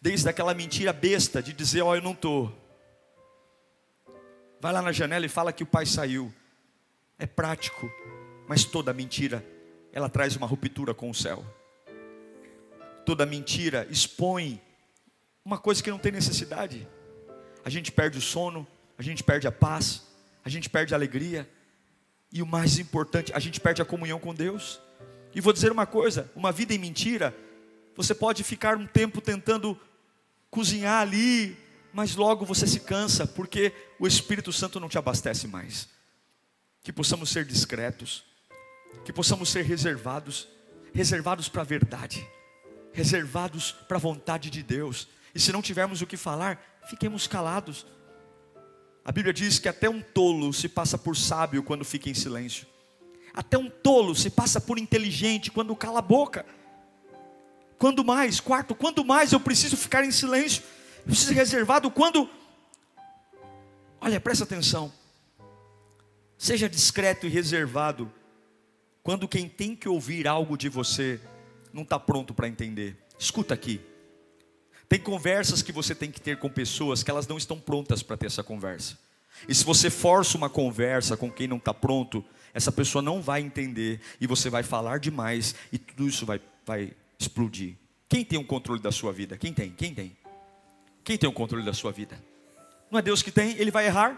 [0.00, 2.52] Desde aquela mentira besta de dizer, ó, oh, eu não estou.
[4.60, 6.32] Vai lá na janela e fala que o pai saiu.
[7.18, 7.90] É prático,
[8.48, 9.44] mas toda mentira,
[9.92, 11.44] ela traz uma ruptura com o céu.
[13.04, 14.60] Toda mentira expõe
[15.44, 16.88] uma coisa que não tem necessidade.
[17.64, 20.02] A gente perde o sono, a gente perde a paz,
[20.44, 21.48] a gente perde a alegria.
[22.32, 24.80] E o mais importante, a gente perde a comunhão com Deus.
[25.34, 27.34] E vou dizer uma coisa: uma vida em mentira
[27.96, 29.78] você pode ficar um tempo tentando
[30.50, 31.56] cozinhar ali,
[31.92, 35.88] mas logo você se cansa, porque o Espírito Santo não te abastece mais.
[36.82, 38.24] Que possamos ser discretos,
[39.04, 40.48] que possamos ser reservados,
[40.92, 42.26] reservados para a verdade,
[42.94, 45.08] reservados para a vontade de Deus.
[45.34, 47.84] E se não tivermos o que falar, fiquemos calados.
[49.04, 52.66] A Bíblia diz que até um tolo se passa por sábio quando fica em silêncio.
[53.34, 56.46] Até um tolo se passa por inteligente quando cala a boca.
[57.76, 58.38] Quando mais?
[58.40, 60.62] Quarto, quando mais eu preciso ficar em silêncio?
[60.98, 62.30] Eu preciso ser reservado quando.
[64.00, 64.92] Olha, presta atenção.
[66.38, 68.10] Seja discreto e reservado
[69.02, 71.20] quando quem tem que ouvir algo de você
[71.74, 72.96] não está pronto para entender.
[73.18, 73.80] Escuta aqui.
[74.88, 78.16] Tem conversas que você tem que ter com pessoas que elas não estão prontas para
[78.16, 78.96] ter essa conversa.
[79.48, 83.40] E se você força uma conversa com quem não está pronto, essa pessoa não vai
[83.40, 87.74] entender e você vai falar demais e tudo isso vai, vai explodir.
[88.08, 89.36] Quem tem o controle da sua vida?
[89.36, 89.72] Quem tem?
[89.72, 90.16] Quem tem?
[91.02, 92.22] Quem tem o controle da sua vida?
[92.88, 94.16] Não é Deus que tem, ele vai errar.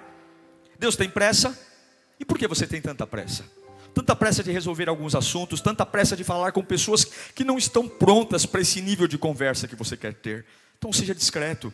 [0.79, 1.59] Deus tem pressa.
[2.21, 3.45] E por que você tem tanta pressa?
[3.97, 7.89] Tanta pressa de resolver alguns assuntos, tanta pressa de falar com pessoas que não estão
[7.89, 10.45] prontas para esse nível de conversa que você quer ter.
[10.77, 11.73] Então seja discreto.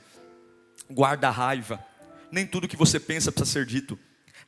[0.89, 1.85] Guarda a raiva.
[2.31, 3.99] Nem tudo que você pensa precisa ser dito.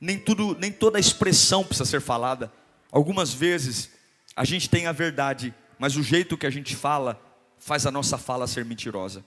[0.00, 2.52] Nem tudo, nem toda expressão precisa ser falada.
[2.92, 3.90] Algumas vezes
[4.36, 7.20] a gente tem a verdade mas o jeito que a gente fala
[7.58, 9.24] faz a nossa fala ser mentirosa.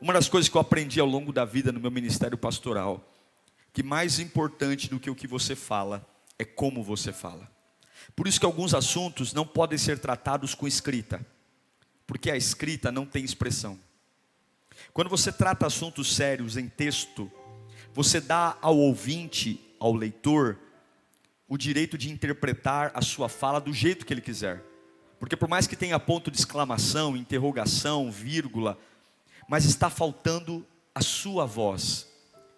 [0.00, 3.04] Uma das coisas que eu aprendi ao longo da vida no meu ministério pastoral,
[3.72, 6.06] que mais importante do que o que você fala
[6.40, 7.50] é como você fala.
[8.16, 11.24] Por isso que alguns assuntos não podem ser tratados com escrita,
[12.06, 13.78] porque a escrita não tem expressão.
[14.94, 17.30] Quando você trata assuntos sérios em texto,
[17.92, 20.58] você dá ao ouvinte, ao leitor,
[21.46, 24.64] o direito de interpretar a sua fala do jeito que ele quiser.
[25.18, 28.78] Porque por mais que tenha ponto de exclamação, interrogação, vírgula,
[29.46, 32.08] mas está faltando a sua voz,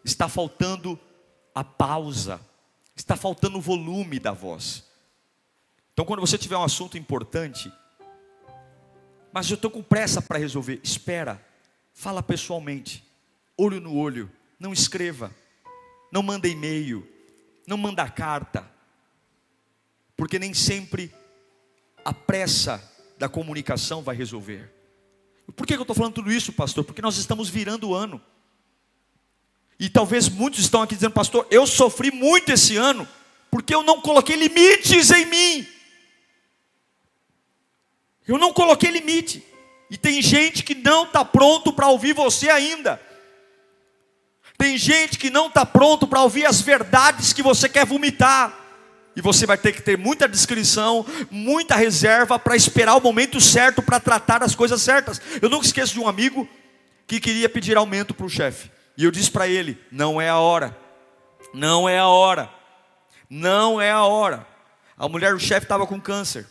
[0.04, 0.96] está faltando
[1.52, 2.40] a pausa,
[2.94, 4.84] está faltando o volume da voz.
[5.92, 7.72] Então, quando você tiver um assunto importante,
[9.32, 11.44] mas eu estou com pressa para resolver, espera,
[11.92, 13.04] fala pessoalmente,
[13.56, 15.34] olho no olho, não escreva,
[16.10, 17.06] não manda e-mail,
[17.66, 18.70] não manda carta,
[20.16, 21.12] porque nem sempre
[22.04, 22.82] a pressa
[23.18, 24.72] da comunicação vai resolver.
[25.56, 26.84] Por que eu estou falando tudo isso, pastor?
[26.84, 28.20] Porque nós estamos virando o ano.
[29.82, 33.06] E talvez muitos estão aqui dizendo, pastor, eu sofri muito esse ano,
[33.50, 35.66] porque eu não coloquei limites em mim.
[38.28, 39.44] Eu não coloquei limite.
[39.90, 43.02] E tem gente que não está pronto para ouvir você ainda.
[44.56, 48.56] Tem gente que não está pronto para ouvir as verdades que você quer vomitar.
[49.16, 53.82] E você vai ter que ter muita discrição, muita reserva para esperar o momento certo
[53.82, 55.20] para tratar as coisas certas.
[55.42, 56.48] Eu nunca esqueço de um amigo
[57.04, 58.70] que queria pedir aumento para o chefe.
[58.96, 60.76] E eu disse para ele: não é a hora.
[61.54, 62.50] Não é a hora.
[63.28, 64.46] Não é a hora.
[64.96, 66.46] A mulher do chefe estava com câncer.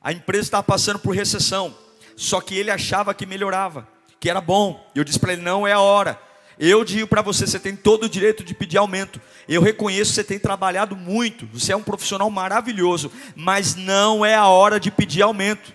[0.00, 1.76] A empresa estava passando por recessão.
[2.16, 3.86] Só que ele achava que melhorava,
[4.18, 4.88] que era bom.
[4.94, 6.20] E eu disse para ele: não é a hora.
[6.58, 9.20] Eu digo para você, você tem todo o direito de pedir aumento.
[9.46, 14.34] Eu reconheço que você tem trabalhado muito, você é um profissional maravilhoso, mas não é
[14.34, 15.74] a hora de pedir aumento.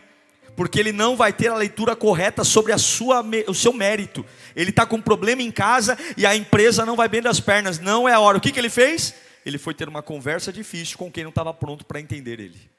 [0.61, 4.23] Porque ele não vai ter a leitura correta sobre a sua, o seu mérito.
[4.55, 7.79] Ele está com um problema em casa e a empresa não vai bem das pernas,
[7.79, 8.37] não é a hora.
[8.37, 9.15] O que, que ele fez?
[9.43, 12.69] Ele foi ter uma conversa difícil com quem não estava pronto para entender ele.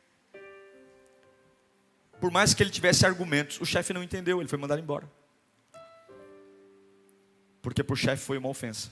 [2.20, 5.10] Por mais que ele tivesse argumentos, o chefe não entendeu, ele foi mandado embora.
[7.60, 8.90] Porque para o chefe foi uma ofensa.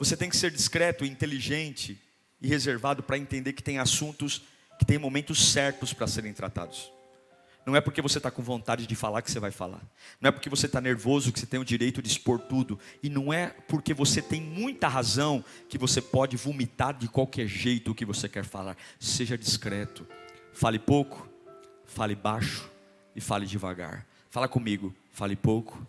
[0.00, 1.96] Você tem que ser discreto, inteligente
[2.42, 4.42] e reservado para entender que tem assuntos
[4.80, 6.95] que tem momentos certos para serem tratados.
[7.66, 9.82] Não é porque você está com vontade de falar que você vai falar.
[10.20, 12.78] Não é porque você está nervoso que você tem o direito de expor tudo.
[13.02, 17.90] E não é porque você tem muita razão que você pode vomitar de qualquer jeito
[17.90, 18.76] o que você quer falar.
[19.00, 20.06] Seja discreto.
[20.52, 21.28] Fale pouco,
[21.84, 22.70] fale baixo
[23.16, 24.06] e fale devagar.
[24.30, 24.94] Fala comigo.
[25.16, 25.84] Fale pouco,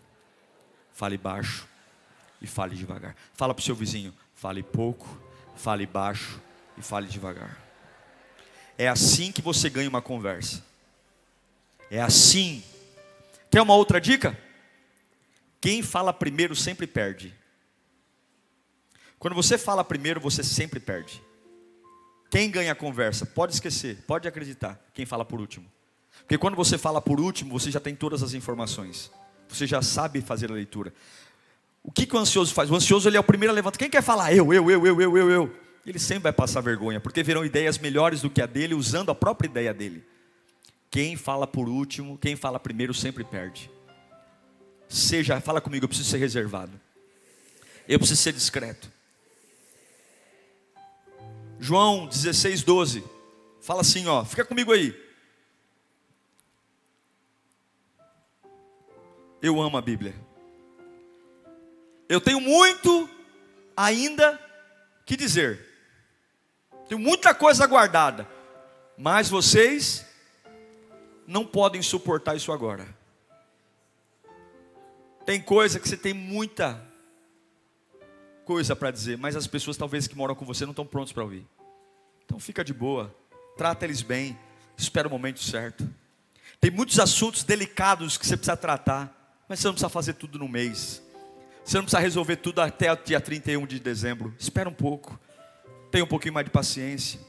[0.90, 1.68] fale baixo
[2.40, 3.14] e fale devagar.
[3.34, 4.14] Fala para o seu vizinho.
[4.34, 5.06] Fale pouco,
[5.54, 6.40] fale baixo
[6.78, 7.58] e fale devagar.
[8.78, 10.64] É assim que você ganha uma conversa.
[11.90, 12.62] É assim.
[13.50, 14.38] Quer uma outra dica?
[15.60, 17.34] Quem fala primeiro sempre perde.
[19.18, 21.22] Quando você fala primeiro, você sempre perde.
[22.30, 23.26] Quem ganha a conversa?
[23.26, 24.78] Pode esquecer, pode acreditar.
[24.94, 25.66] Quem fala por último.
[26.20, 29.10] Porque quando você fala por último, você já tem todas as informações.
[29.48, 30.92] Você já sabe fazer a leitura.
[31.82, 32.70] O que, que o ansioso faz?
[32.70, 33.78] O ansioso ele é o primeiro a levantar.
[33.78, 34.32] Quem quer falar?
[34.32, 35.56] Eu, eu, eu, eu, eu, eu, eu.
[35.86, 39.14] Ele sempre vai passar vergonha, porque verão ideias melhores do que a dele, usando a
[39.14, 40.04] própria ideia dele.
[40.90, 43.70] Quem fala por último, quem fala primeiro sempre perde.
[44.88, 46.80] Seja, fala comigo, eu preciso ser reservado.
[47.86, 48.90] Eu preciso ser discreto.
[51.58, 53.04] João 16, 12.
[53.60, 54.94] Fala assim, ó, fica comigo aí.
[59.42, 60.14] Eu amo a Bíblia.
[62.08, 63.08] Eu tenho muito
[63.76, 64.40] ainda
[65.04, 65.66] que dizer.
[66.88, 68.26] Tenho muita coisa guardada.
[68.96, 70.07] Mas vocês
[71.28, 72.88] não podem suportar isso agora.
[75.26, 76.82] Tem coisa que você tem muita
[78.46, 81.22] coisa para dizer, mas as pessoas talvez que moram com você não estão prontos para
[81.22, 81.46] ouvir.
[82.24, 83.14] Então fica de boa,
[83.58, 84.38] trata eles bem,
[84.74, 85.86] espera o momento certo.
[86.58, 90.48] Tem muitos assuntos delicados que você precisa tratar, mas você não precisa fazer tudo no
[90.48, 91.02] mês.
[91.62, 94.34] Você não precisa resolver tudo até o dia 31 de dezembro.
[94.38, 95.20] Espera um pouco.
[95.90, 97.20] Tenha um pouquinho mais de paciência.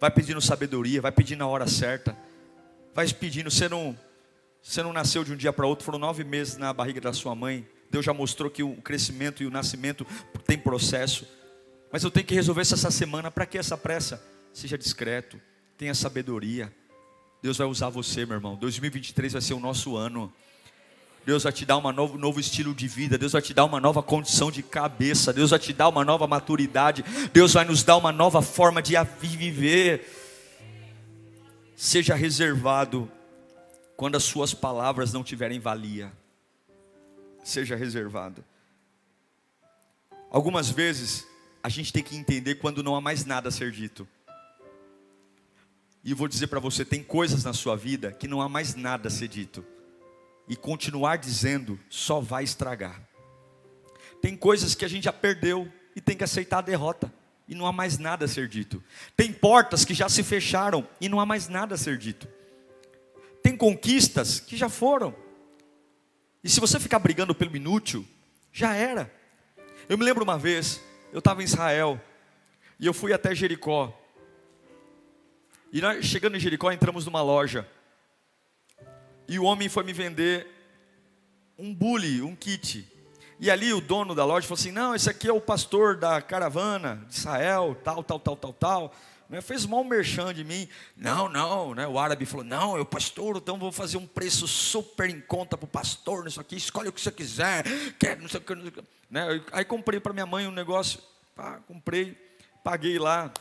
[0.00, 2.16] Vai pedindo sabedoria, vai pedindo a hora certa
[2.94, 3.98] vai pedindo, você não,
[4.62, 7.34] você não nasceu de um dia para outro, foram nove meses na barriga da sua
[7.34, 7.66] mãe.
[7.90, 10.06] Deus já mostrou que o crescimento e o nascimento
[10.46, 11.26] tem processo.
[11.92, 13.30] Mas eu tenho que resolver isso essa semana.
[13.30, 14.22] Para que essa pressa?
[14.52, 15.40] Seja discreto,
[15.76, 16.72] tenha sabedoria.
[17.42, 18.56] Deus vai usar você, meu irmão.
[18.56, 20.32] 2023 vai ser o nosso ano.
[21.26, 23.80] Deus vai te dar um novo, novo estilo de vida, Deus vai te dar uma
[23.80, 27.02] nova condição de cabeça, Deus vai te dar uma nova maturidade,
[27.32, 30.23] Deus vai nos dar uma nova forma de viver
[31.76, 33.10] seja reservado
[33.96, 36.12] quando as suas palavras não tiverem valia.
[37.42, 38.44] Seja reservado.
[40.30, 41.26] Algumas vezes
[41.62, 44.06] a gente tem que entender quando não há mais nada a ser dito.
[46.02, 48.74] E eu vou dizer para você: tem coisas na sua vida que não há mais
[48.74, 49.64] nada a ser dito.
[50.48, 53.00] E continuar dizendo só vai estragar.
[54.20, 57.12] Tem coisas que a gente já perdeu e tem que aceitar a derrota
[57.46, 58.82] e não há mais nada a ser dito.
[59.16, 62.26] Tem portas que já se fecharam e não há mais nada a ser dito.
[63.42, 65.14] Tem conquistas que já foram.
[66.42, 68.06] E se você ficar brigando pelo inútil,
[68.52, 69.12] já era.
[69.88, 70.80] Eu me lembro uma vez,
[71.12, 72.00] eu estava em Israel
[72.78, 73.92] e eu fui até Jericó.
[75.72, 77.68] E nós, chegando em Jericó, entramos numa loja.
[79.26, 80.46] E o homem foi me vender
[81.58, 82.90] um bule, um kit.
[83.40, 86.20] E ali o dono da loja falou assim: não, esse aqui é o pastor da
[86.22, 88.94] caravana de Israel, tal, tal, tal, tal, tal.
[89.28, 89.40] Né?
[89.40, 90.68] Fez mal merchan de mim.
[90.96, 91.86] Não, não, né?
[91.86, 95.64] o árabe falou: não, eu pastor, então vou fazer um preço super em conta para
[95.64, 97.64] o pastor nisso aqui, escolhe o que você quiser,
[97.98, 98.54] quer, não sei o que.
[99.10, 99.42] Né?
[99.52, 101.00] Aí comprei para minha mãe um negócio,
[101.34, 102.16] pá, comprei,
[102.62, 103.32] paguei lá.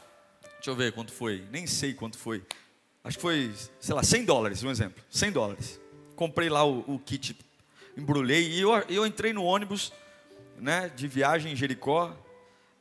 [0.56, 2.44] Deixa eu ver quanto foi, nem sei quanto foi.
[3.04, 5.80] Acho que foi, sei lá, 100 dólares, um exemplo, 100 dólares.
[6.16, 7.38] Comprei lá o, o kit
[7.98, 8.50] embrulhei.
[8.52, 9.94] E eu, eu entrei no ônibus
[10.58, 12.16] né, de viagem em Jericó,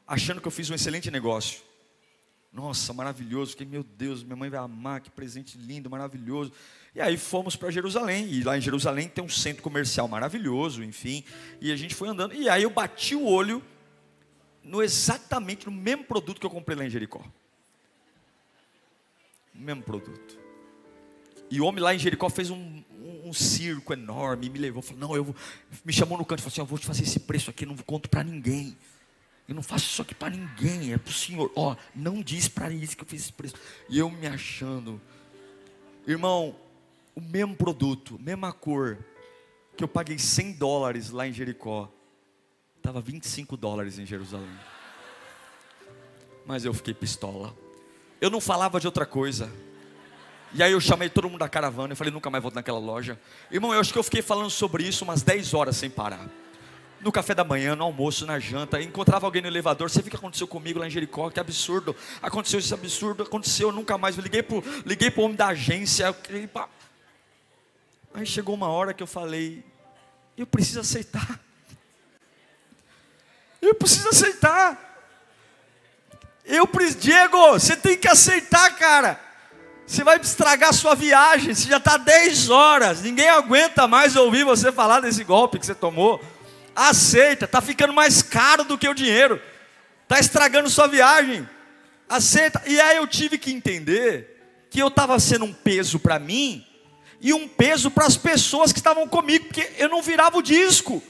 [0.07, 1.61] achando que eu fiz um excelente negócio.
[2.53, 3.53] Nossa, maravilhoso.
[3.53, 6.53] Fiquei, meu Deus, minha mãe vai amar, que presente lindo, maravilhoso.
[6.95, 8.31] E aí fomos para Jerusalém.
[8.31, 11.25] E lá em Jerusalém tem um centro comercial maravilhoso, enfim.
[11.61, 12.35] E a gente foi andando.
[12.35, 13.63] E aí eu bati o olho
[14.63, 17.25] no exatamente no mesmo produto que eu comprei lá em Jericó.
[19.55, 20.42] O mesmo produto.
[21.53, 22.83] E o homem lá em Jericó fez um,
[23.23, 25.37] um, circo enorme, me levou, falou, não, eu vou,
[25.85, 27.77] me chamou no canto e falou assim, eu vou te fazer esse preço aqui, não
[27.77, 28.75] conto para ninguém.
[29.47, 31.53] Eu não faço isso aqui para ninguém, é para o Senhor.
[31.55, 33.55] Ó, não diz para isso que eu fiz esse preço.
[33.87, 34.99] E eu me achando.
[36.07, 36.57] Irmão,
[37.15, 39.05] o mesmo produto, mesma cor,
[39.77, 41.93] que eu paguei 100 dólares lá em Jericó,
[42.79, 44.59] estava 25 dólares em Jerusalém.
[46.47, 47.55] Mas eu fiquei pistola.
[48.23, 49.53] Eu não falava de outra coisa.
[50.55, 53.19] E aí eu chamei todo mundo da caravana e falei, nunca mais volto naquela loja.
[53.51, 56.29] Irmão, eu acho que eu fiquei falando sobre isso umas 10 horas sem parar.
[57.01, 60.11] No café da manhã, no almoço, na janta, encontrava alguém no elevador, você viu o
[60.11, 64.23] que aconteceu comigo lá em Jericó, que absurdo, aconteceu esse absurdo, aconteceu, nunca mais, eu
[64.23, 66.15] liguei pro, liguei pro homem da agência,
[68.15, 69.65] aí chegou uma hora que eu falei,
[70.37, 71.41] eu preciso aceitar,
[73.61, 74.93] eu preciso aceitar,
[76.45, 76.69] eu,
[77.01, 79.32] Diego, você tem que aceitar, cara,
[79.93, 84.73] você vai estragar sua viagem, você já está 10 horas, ninguém aguenta mais ouvir você
[84.73, 86.19] falar desse golpe que você tomou.
[86.75, 89.39] Aceita, está ficando mais caro do que o dinheiro,
[90.05, 91.47] está estragando sua viagem.
[92.09, 92.63] Aceita.
[92.67, 96.67] E aí eu tive que entender que eu estava sendo um peso para mim
[97.21, 101.03] e um peso para as pessoas que estavam comigo, porque eu não virava o disco.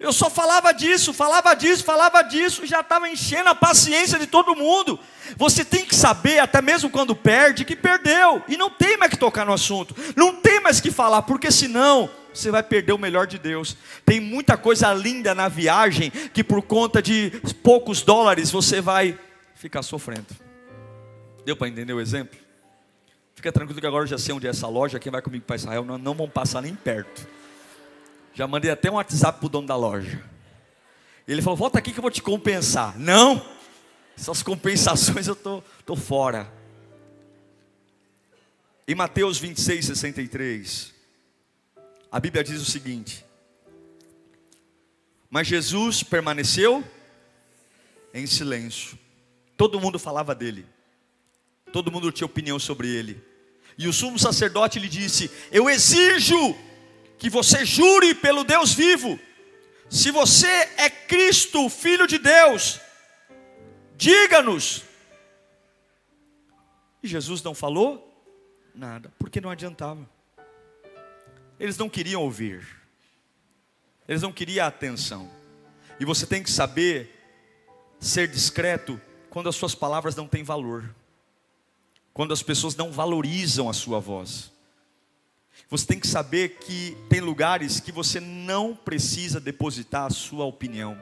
[0.00, 4.56] Eu só falava disso, falava disso, falava disso, já estava enchendo a paciência de todo
[4.56, 4.98] mundo.
[5.36, 8.42] Você tem que saber, até mesmo quando perde, que perdeu.
[8.48, 9.94] E não tem mais que tocar no assunto.
[10.16, 13.76] Não tem mais que falar, porque senão você vai perder o melhor de Deus.
[14.06, 17.30] Tem muita coisa linda na viagem que por conta de
[17.62, 19.18] poucos dólares você vai
[19.54, 20.28] ficar sofrendo.
[21.44, 22.38] Deu para entender o exemplo?
[23.34, 24.98] Fica tranquilo que agora eu já sei onde é essa loja.
[24.98, 27.28] Quem vai comigo para Israel não, não vão passar nem perto.
[28.34, 30.22] Já mandei até um WhatsApp para o dono da loja.
[31.26, 32.98] Ele falou: Volta aqui que eu vou te compensar.
[32.98, 33.44] Não,
[34.16, 36.52] essas compensações eu tô, tô fora.
[38.86, 40.92] Em Mateus 26, 63,
[42.10, 43.24] a Bíblia diz o seguinte:
[45.30, 46.84] Mas Jesus permaneceu
[48.12, 48.98] em silêncio.
[49.56, 50.66] Todo mundo falava dele,
[51.72, 53.22] todo mundo tinha opinião sobre ele.
[53.78, 56.56] E o sumo sacerdote lhe disse: Eu exijo
[57.20, 59.20] que você jure pelo Deus vivo.
[59.90, 60.48] Se você
[60.78, 62.80] é Cristo, Filho de Deus,
[63.94, 64.82] diga-nos.
[67.02, 68.06] E Jesus não falou
[68.74, 70.08] nada, porque não adiantava.
[71.58, 72.66] Eles não queriam ouvir,
[74.08, 75.30] eles não queriam atenção.
[75.98, 77.14] E você tem que saber
[77.98, 78.98] ser discreto
[79.28, 80.94] quando as suas palavras não têm valor,
[82.14, 84.50] quando as pessoas não valorizam a sua voz.
[85.68, 90.98] Você tem que saber que tem lugares que você não precisa depositar a sua opinião.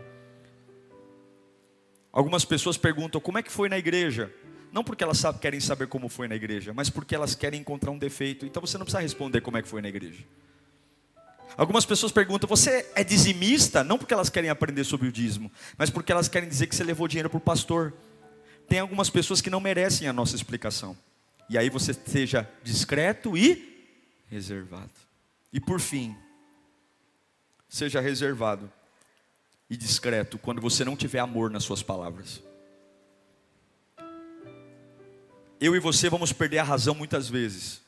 [2.12, 4.32] Algumas pessoas perguntam como é que foi na igreja.
[4.72, 7.98] Não porque elas querem saber como foi na igreja, mas porque elas querem encontrar um
[7.98, 8.44] defeito.
[8.44, 10.24] Então você não precisa responder como é que foi na igreja.
[11.56, 13.82] Algumas pessoas perguntam: você é dizimista?
[13.82, 16.84] Não porque elas querem aprender sobre o dízimo, mas porque elas querem dizer que você
[16.84, 17.94] levou dinheiro para o pastor.
[18.68, 20.96] Tem algumas pessoas que não merecem a nossa explicação.
[21.48, 23.77] E aí você seja discreto e
[24.30, 24.90] reservado.
[25.52, 26.16] E por fim,
[27.68, 28.70] seja reservado
[29.68, 32.42] e discreto quando você não tiver amor nas suas palavras.
[35.60, 37.82] Eu e você vamos perder a razão muitas vezes.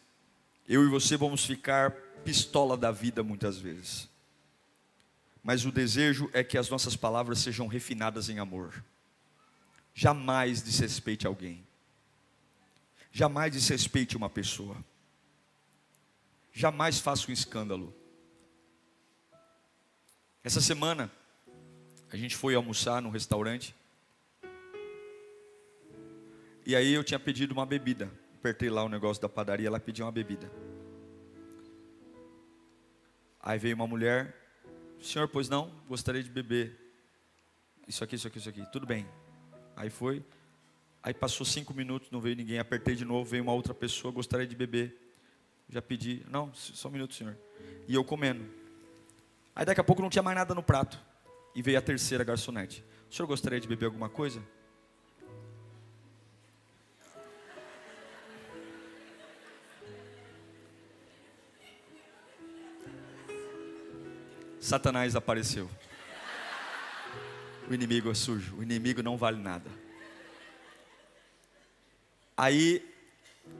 [0.68, 1.92] Eu e você vamos ficar
[2.24, 4.08] pistola da vida muitas vezes.
[5.42, 8.84] Mas o desejo é que as nossas palavras sejam refinadas em amor.
[9.94, 11.64] Jamais desrespeite alguém.
[13.12, 14.76] Jamais desrespeite uma pessoa
[16.52, 17.94] jamais faça um escândalo.
[20.42, 21.10] Essa semana,
[22.10, 23.74] a gente foi almoçar num restaurante.
[26.66, 28.10] E aí eu tinha pedido uma bebida.
[28.38, 30.50] Apertei lá o negócio da padaria, ela pediu uma bebida.
[33.42, 34.34] Aí veio uma mulher,
[35.00, 36.78] senhor, pois não, gostaria de beber.
[37.86, 38.64] Isso aqui, isso aqui, isso aqui.
[38.70, 39.06] Tudo bem.
[39.76, 40.24] Aí foi.
[41.02, 42.58] Aí passou cinco minutos, não veio ninguém.
[42.58, 44.99] Apertei de novo, veio uma outra pessoa, gostaria de beber
[45.70, 47.36] já pedi, não, só um minuto, senhor.
[47.86, 48.44] E eu comendo.
[49.54, 50.98] Aí daqui a pouco não tinha mais nada no prato.
[51.54, 52.84] E veio a terceira garçonete.
[53.08, 54.42] O senhor gostaria de beber alguma coisa?
[64.60, 65.70] Satanás apareceu.
[67.68, 69.70] O inimigo é sujo, o inimigo não vale nada.
[72.36, 72.84] Aí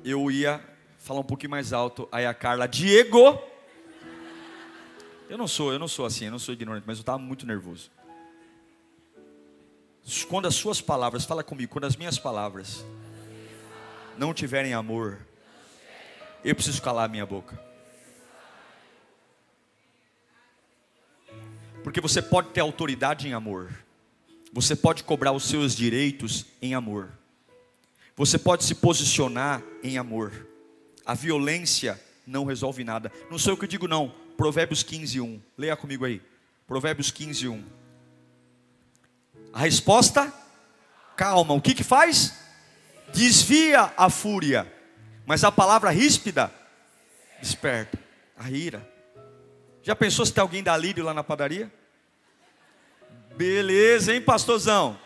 [0.05, 0.61] eu ia
[1.01, 2.09] falar um pouquinho mais alto.
[2.13, 3.43] Aí a Carla, Diego.
[5.29, 7.47] Eu não sou, eu não sou assim, eu não sou ignorante, mas eu estava muito
[7.47, 7.91] nervoso.
[10.29, 12.85] Quando as suas palavras, fala comigo, quando as minhas palavras
[14.19, 15.19] não tiverem amor,
[16.45, 17.59] eu preciso calar a minha boca.
[21.85, 23.73] Porque você pode ter autoridade em amor.
[24.53, 27.11] Você pode cobrar os seus direitos em amor.
[28.17, 30.51] Você pode se posicionar em amor.
[31.11, 33.11] A violência não resolve nada.
[33.29, 34.15] Não sou eu que digo, não.
[34.37, 35.43] Provérbios 15, 1.
[35.59, 36.23] Leia comigo aí.
[36.69, 37.65] Provérbios 15, 1.
[39.53, 40.33] A resposta?
[41.17, 41.53] Calma.
[41.53, 42.39] O que que faz?
[43.13, 44.73] Desvia a fúria.
[45.27, 46.49] Mas a palavra ríspida
[47.41, 47.99] desperta
[48.39, 48.89] a ira.
[49.83, 51.69] Já pensou se tem alguém da Lírio lá na padaria?
[53.37, 54.97] Beleza, hein, pastorzão?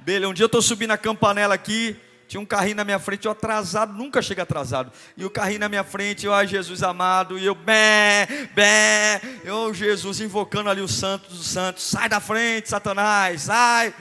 [0.00, 1.98] Beleza, um dia eu estou subindo a campanela aqui,
[2.34, 4.90] tinha um carrinho na minha frente, eu atrasado, nunca chega atrasado.
[5.16, 9.72] E o carrinho na minha frente, eu, ai Jesus amado, e eu, bé, bé, eu,
[9.72, 13.94] Jesus, invocando ali o santo dos santos, sai da frente, Satanás, sai.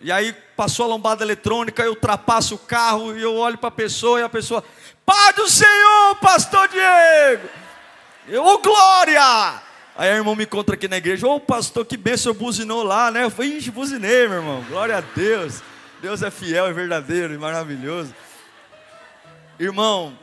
[0.00, 3.72] E aí passou a lombada eletrônica, eu ultrapasso o carro, e eu olho para a
[3.72, 4.64] pessoa, e a pessoa,
[5.04, 7.46] Pai do Senhor, pastor Diego,
[8.26, 9.60] eu, oh, glória!
[9.98, 13.10] Aí a irmã me encontra aqui na igreja, ô oh, pastor, que benção, buzinou lá,
[13.10, 13.24] né?
[13.24, 15.62] Eu falei, ixi, buzinei, meu irmão, glória a Deus.
[16.02, 18.12] Deus é fiel, é verdadeiro e maravilhoso.
[19.56, 20.18] Irmão,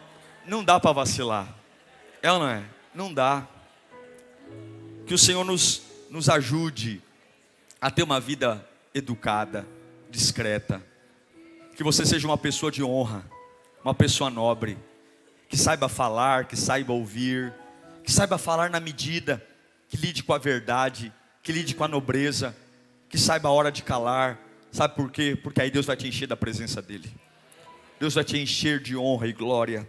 [0.45, 1.47] não dá para vacilar.
[2.21, 2.65] É ou não é?
[2.93, 3.47] Não dá.
[5.07, 7.01] Que o Senhor nos, nos ajude
[7.79, 9.65] a ter uma vida educada,
[10.09, 10.83] discreta.
[11.77, 13.23] Que você seja uma pessoa de honra,
[13.81, 14.77] uma pessoa nobre,
[15.47, 17.53] que saiba falar, que saiba ouvir,
[18.03, 19.41] que saiba falar na medida
[19.87, 22.53] que lide com a verdade, que lide com a nobreza,
[23.07, 24.48] que saiba a hora de calar.
[24.71, 25.37] Sabe por quê?
[25.41, 27.11] Porque aí Deus vai te encher da presença dEle.
[27.99, 29.87] Deus vai te encher de honra e glória.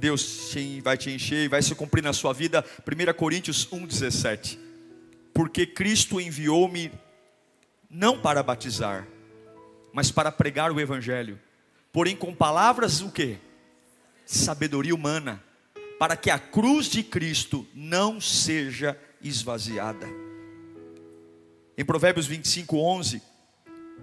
[0.00, 2.64] Deus vai te encher e vai se cumprir na sua vida.
[2.86, 4.58] 1 Coríntios 1,17.
[5.32, 6.90] Porque Cristo enviou-me
[7.90, 9.06] não para batizar,
[9.92, 11.38] mas para pregar o Evangelho.
[11.92, 13.38] Porém, com palavras o que?
[14.24, 15.42] Sabedoria humana
[15.98, 20.06] para que a cruz de Cristo não seja esvaziada.
[21.76, 23.22] Em Provérbios 25, 11,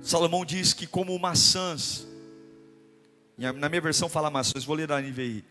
[0.02, 2.08] Salomão diz que como maçãs,
[3.38, 5.43] na minha versão fala maçãs, vou ler da NVI.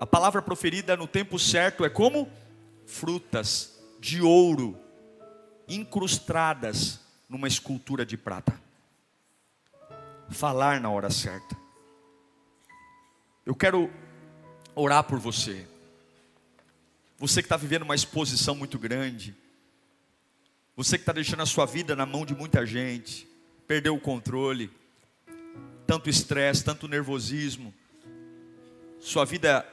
[0.00, 2.28] A palavra proferida no tempo certo é como
[2.86, 4.78] frutas de ouro
[5.68, 8.60] incrustadas numa escultura de prata.
[10.30, 11.56] Falar na hora certa.
[13.46, 13.90] Eu quero
[14.74, 15.66] orar por você.
[17.18, 19.34] Você que está vivendo uma exposição muito grande.
[20.74, 23.28] Você que está deixando a sua vida na mão de muita gente.
[23.70, 24.68] Perdeu o controle.
[25.86, 27.72] Tanto estresse, tanto nervosismo.
[28.98, 29.64] Sua vida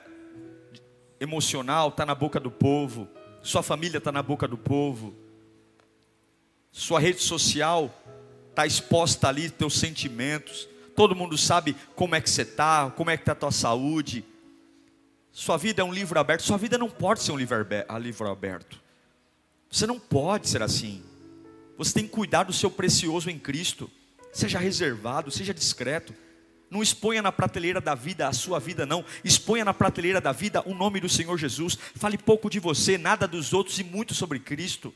[1.19, 3.07] emocional está na boca do povo.
[3.41, 5.15] Sua família está na boca do povo.
[6.71, 7.91] Sua rede social
[8.51, 10.69] está exposta ali, teus sentimentos.
[10.95, 14.23] Todo mundo sabe como é que você está, como é que está a tua saúde
[15.31, 16.41] sua vida é um livro aberto.
[16.41, 17.55] Sua vida não pode ser um livro
[18.27, 18.79] aberto.
[19.71, 21.03] Você não pode ser assim.
[21.77, 23.89] Você tem que cuidar do seu precioso em Cristo.
[24.33, 26.13] Seja reservado, seja discreto.
[26.69, 29.05] Não exponha na prateleira da vida a sua vida, não.
[29.23, 31.77] Exponha na prateleira da vida o nome do Senhor Jesus.
[31.95, 34.93] Fale pouco de você, nada dos outros e muito sobre Cristo.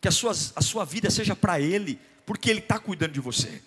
[0.00, 3.62] Que a sua, a sua vida seja para Ele, porque Ele está cuidando de você.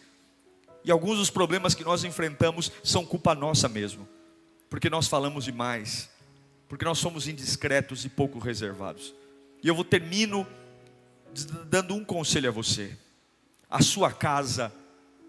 [0.83, 4.07] E alguns dos problemas que nós enfrentamos são culpa nossa mesmo
[4.71, 6.09] porque nós falamos demais,
[6.69, 9.13] porque nós somos indiscretos e pouco reservados.
[9.61, 10.47] E eu vou termino
[11.69, 12.97] dando um conselho a você.
[13.69, 14.71] A sua casa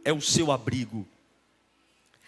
[0.05, 1.07] é o seu abrigo.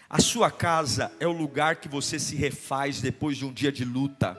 [0.09, 3.85] A sua casa é o lugar que você se refaz depois de um dia de
[3.85, 4.39] luta.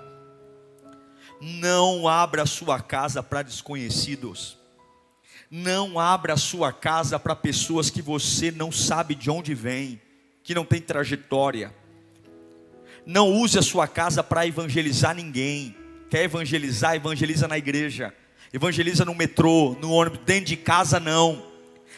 [1.41, 4.57] Não abra a sua casa para desconhecidos.
[5.51, 10.01] Não abra a sua casa para pessoas que você não sabe de onde vem,
[10.43, 11.75] que não tem trajetória.
[13.05, 15.75] Não use a sua casa para evangelizar ninguém.
[16.09, 16.95] Quer evangelizar?
[16.95, 18.13] Evangeliza na igreja.
[18.56, 21.45] Evangeliza no metrô, no ônibus, dentro de casa não.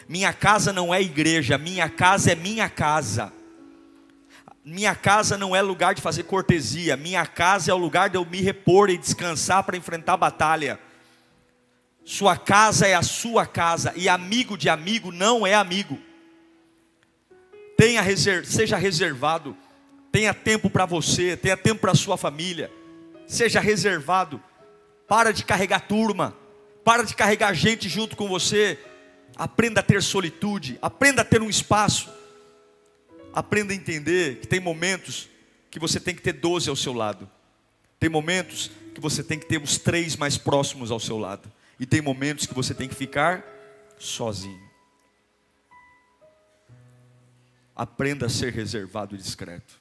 [0.08, 3.32] Minha casa não é igreja, minha casa é minha casa.
[4.64, 8.24] Minha casa não é lugar de fazer cortesia, minha casa é o lugar de eu
[8.24, 10.80] me repor e descansar para enfrentar a batalha.
[12.04, 15.96] Sua casa é a sua casa e amigo de amigo não é amigo.
[17.76, 19.56] Tenha reserv, seja reservado.
[20.10, 22.68] Tenha tempo para você, tenha tempo para sua família.
[23.28, 24.42] Seja reservado.
[25.06, 26.34] Para de carregar turma.
[26.88, 28.78] Para de carregar gente junto com você.
[29.36, 32.10] Aprenda a ter solitude, aprenda a ter um espaço.
[33.30, 35.28] Aprenda a entender que tem momentos
[35.70, 37.30] que você tem que ter 12 ao seu lado.
[38.00, 41.52] Tem momentos que você tem que ter os três mais próximos ao seu lado.
[41.78, 43.44] E tem momentos que você tem que ficar
[43.98, 44.70] sozinho.
[47.76, 49.78] Aprenda a ser reservado e discreto.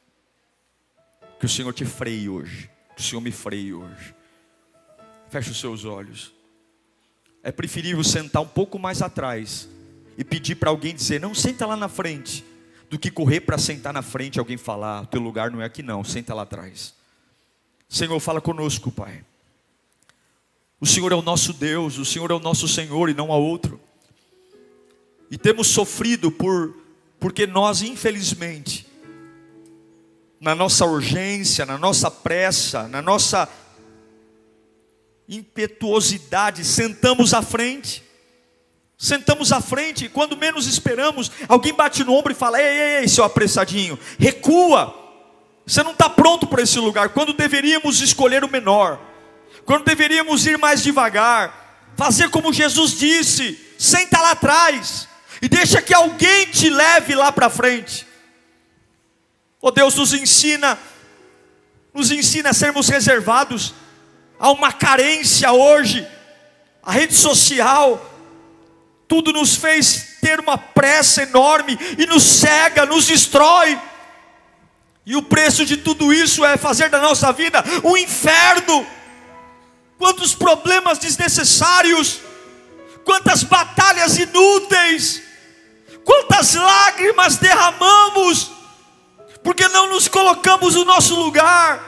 [1.39, 2.69] Que o Senhor te freie hoje.
[2.97, 4.13] Que o Senhor me freie hoje.
[5.29, 6.35] Feche os seus olhos.
[7.43, 9.67] É preferível sentar um pouco mais atrás
[10.17, 12.43] e pedir para alguém dizer: Não, senta lá na frente.
[12.89, 15.83] do que correr para sentar na frente e alguém falar: teu lugar não é aqui,
[15.83, 16.93] não, senta lá atrás.
[17.89, 19.23] Senhor, fala conosco, Pai.
[20.79, 23.37] O Senhor é o nosso Deus, o Senhor é o nosso Senhor e não há
[23.37, 23.79] outro.
[25.31, 26.73] E temos sofrido por
[27.19, 28.85] porque nós, infelizmente,
[30.39, 33.49] na nossa urgência, na nossa pressa, na nossa
[35.27, 38.03] impetuosidade, sentamos à frente.
[38.97, 43.01] Sentamos à frente e quando menos esperamos, alguém bate no ombro e fala: Ei, ei,
[43.01, 45.05] ei, seu apressadinho, recua.
[45.67, 47.09] Você não está pronto para esse lugar.
[47.09, 48.99] Quando deveríamos escolher o menor,
[49.65, 55.07] quando deveríamos ir mais devagar, fazer como Jesus disse: senta lá atrás
[55.41, 58.07] e deixa que alguém te leve lá para frente.
[59.61, 60.77] Oh Deus, nos ensina,
[61.93, 63.73] nos ensina a sermos reservados.
[64.39, 66.07] Há uma carência hoje.
[66.83, 68.01] A rede social,
[69.07, 73.79] tudo nos fez ter uma pressa enorme e nos cega, nos destrói.
[75.05, 78.85] E o preço de tudo isso é fazer da nossa vida um inferno.
[79.97, 82.19] Quantos problemas desnecessários,
[83.03, 85.23] quantas batalhas inúteis,
[86.03, 88.51] quantas lágrimas derramamos,
[89.43, 91.86] porque não nos colocamos no nosso lugar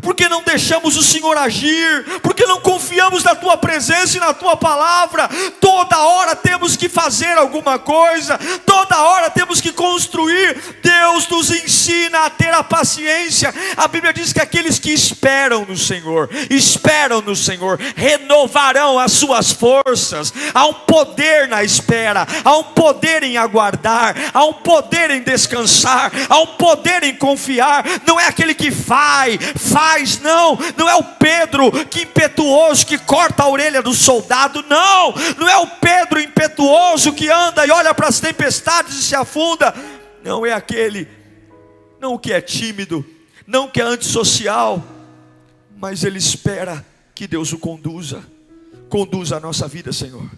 [0.00, 4.56] porque não deixamos o Senhor agir, porque não confiamos na tua presença e na tua
[4.56, 5.28] palavra.
[5.60, 10.56] Toda hora temos que fazer alguma coisa, toda hora temos que construir.
[10.82, 13.52] Deus nos ensina a ter a paciência.
[13.76, 19.50] A Bíblia diz que aqueles que esperam no Senhor, esperam no Senhor, renovarão as suas
[19.52, 20.32] forças.
[20.54, 26.12] Há um poder na espera, há um poder em aguardar, há um poder em descansar,
[26.28, 27.84] há um poder em confiar.
[28.06, 32.98] Não é aquele que vai, faz faz, não, não é o Pedro que impetuoso que
[32.98, 37.94] corta a orelha do soldado, não, não é o Pedro impetuoso que anda e olha
[37.94, 39.74] para as tempestades e se afunda,
[40.22, 41.08] não é aquele,
[41.98, 43.04] não o que é tímido,
[43.46, 44.84] não o que é antissocial,
[45.76, 46.84] mas ele espera
[47.14, 48.22] que Deus o conduza,
[48.90, 50.28] conduza a nossa vida, Senhor,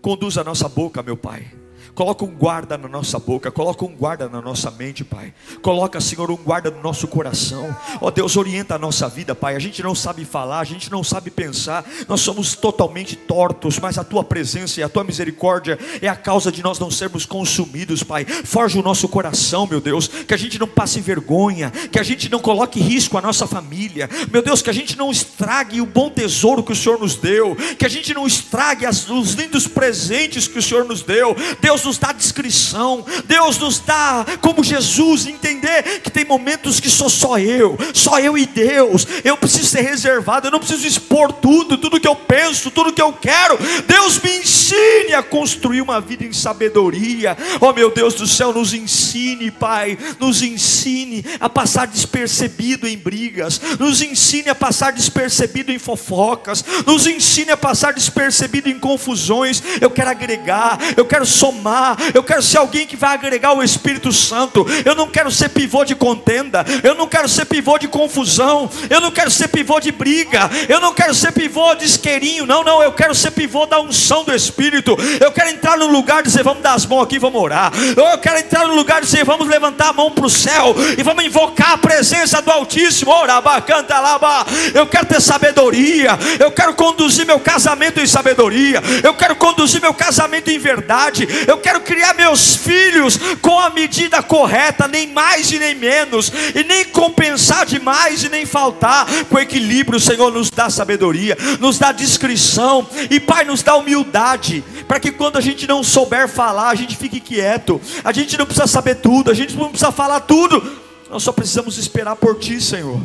[0.00, 1.61] conduza a nossa boca, meu Pai
[1.94, 5.34] Coloca um guarda na nossa boca, coloca um guarda na nossa mente, Pai.
[5.60, 7.76] Coloca, Senhor, um guarda no nosso coração.
[8.00, 9.54] Ó oh, Deus, orienta a nossa vida, Pai.
[9.54, 13.98] A gente não sabe falar, a gente não sabe pensar, nós somos totalmente tortos, mas
[13.98, 18.02] a tua presença e a tua misericórdia é a causa de nós não sermos consumidos,
[18.02, 18.24] Pai.
[18.24, 22.30] Forja o nosso coração, meu Deus, que a gente não passe vergonha, que a gente
[22.30, 26.08] não coloque risco à nossa família, meu Deus, que a gente não estrague o bom
[26.08, 30.48] tesouro que o Senhor nos deu, que a gente não estrague as, os lindos presentes
[30.48, 31.36] que o Senhor nos deu.
[31.60, 36.88] Deus, Deus nos dá discrição, Deus nos dá, como Jesus, entender que tem momentos que
[36.88, 41.32] sou só eu, só eu e Deus, eu preciso ser reservado, eu não preciso expor
[41.32, 43.58] tudo, tudo que eu penso, tudo que eu quero.
[43.86, 48.72] Deus me ensine a construir uma vida em sabedoria, oh meu Deus do céu, nos
[48.72, 55.80] ensine, Pai, nos ensine a passar despercebido em brigas, nos ensine a passar despercebido em
[55.80, 59.60] fofocas, nos ensine a passar despercebido em confusões.
[59.80, 61.71] Eu quero agregar, eu quero somar
[62.14, 64.66] eu quero ser alguém que vai agregar o Espírito Santo.
[64.84, 69.00] Eu não quero ser pivô de contenda, eu não quero ser pivô de confusão, eu
[69.00, 72.82] não quero ser pivô de briga, eu não quero ser pivô de isqueirinho, não, não,
[72.82, 74.96] eu quero ser pivô da unção do Espírito.
[75.20, 77.72] Eu quero entrar no lugar e dizer, vamos dar as mãos aqui, vamos orar.
[77.96, 81.02] Eu quero entrar no lugar e dizer, vamos levantar a mão para o céu e
[81.02, 83.10] vamos invocar a presença do Altíssimo.
[83.10, 89.14] Oraba, canta lá, eu quero ter sabedoria, eu quero conduzir meu casamento em sabedoria, eu
[89.14, 94.88] quero conduzir meu casamento em verdade, eu quero criar meus filhos com a medida correta,
[94.88, 99.98] nem mais e nem menos, e nem compensar demais e nem faltar, com equilíbrio.
[99.98, 105.12] O Senhor nos dá sabedoria, nos dá discrição, e Pai, nos dá humildade, para que
[105.12, 107.80] quando a gente não souber falar, a gente fique quieto.
[108.04, 111.78] A gente não precisa saber tudo, a gente não precisa falar tudo, nós só precisamos
[111.78, 113.00] esperar por Ti, Senhor.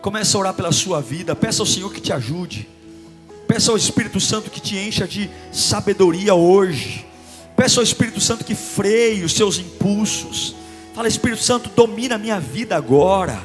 [0.00, 2.68] Comece a orar pela sua vida, peça ao Senhor que te ajude.
[3.48, 7.06] Peça ao Espírito Santo que te encha de sabedoria hoje.
[7.56, 10.54] Peça ao Espírito Santo que freie os seus impulsos.
[10.94, 13.42] Fala, Espírito Santo, domina a minha vida agora.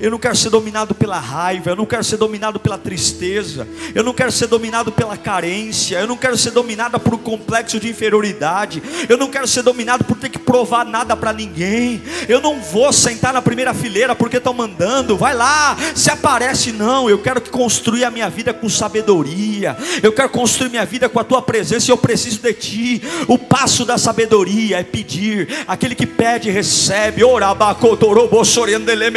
[0.00, 4.02] Eu não quero ser dominado pela raiva, eu não quero ser dominado pela tristeza, eu
[4.02, 7.88] não quero ser dominado pela carência, eu não quero ser dominado por um complexo de
[7.90, 12.02] inferioridade, eu não quero ser dominado por ter que provar nada para ninguém.
[12.28, 17.10] Eu não vou sentar na primeira fileira porque estão mandando, vai lá, se aparece não.
[17.10, 19.76] Eu quero que construir a minha vida com sabedoria.
[20.02, 23.02] Eu quero construir minha vida com a tua presença e eu preciso de ti.
[23.28, 25.48] O passo da sabedoria é pedir.
[25.68, 27.22] Aquele que pede recebe.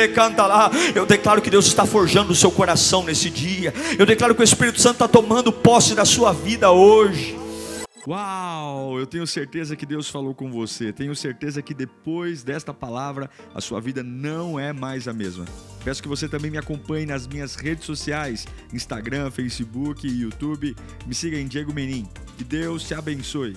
[0.10, 0.73] canta lá.
[0.96, 3.74] Eu declaro que Deus está forjando o seu coração nesse dia.
[3.98, 7.44] Eu declaro que o Espírito Santo está tomando posse da sua vida hoje.
[8.06, 9.00] Uau!
[9.00, 10.92] Eu tenho certeza que Deus falou com você.
[10.92, 15.46] Tenho certeza que depois desta palavra a sua vida não é mais a mesma.
[15.86, 20.76] Peço que você também me acompanhe nas minhas redes sociais: Instagram, Facebook YouTube.
[21.08, 22.06] Me siga em Diego Menin.
[22.38, 23.56] Que Deus te abençoe.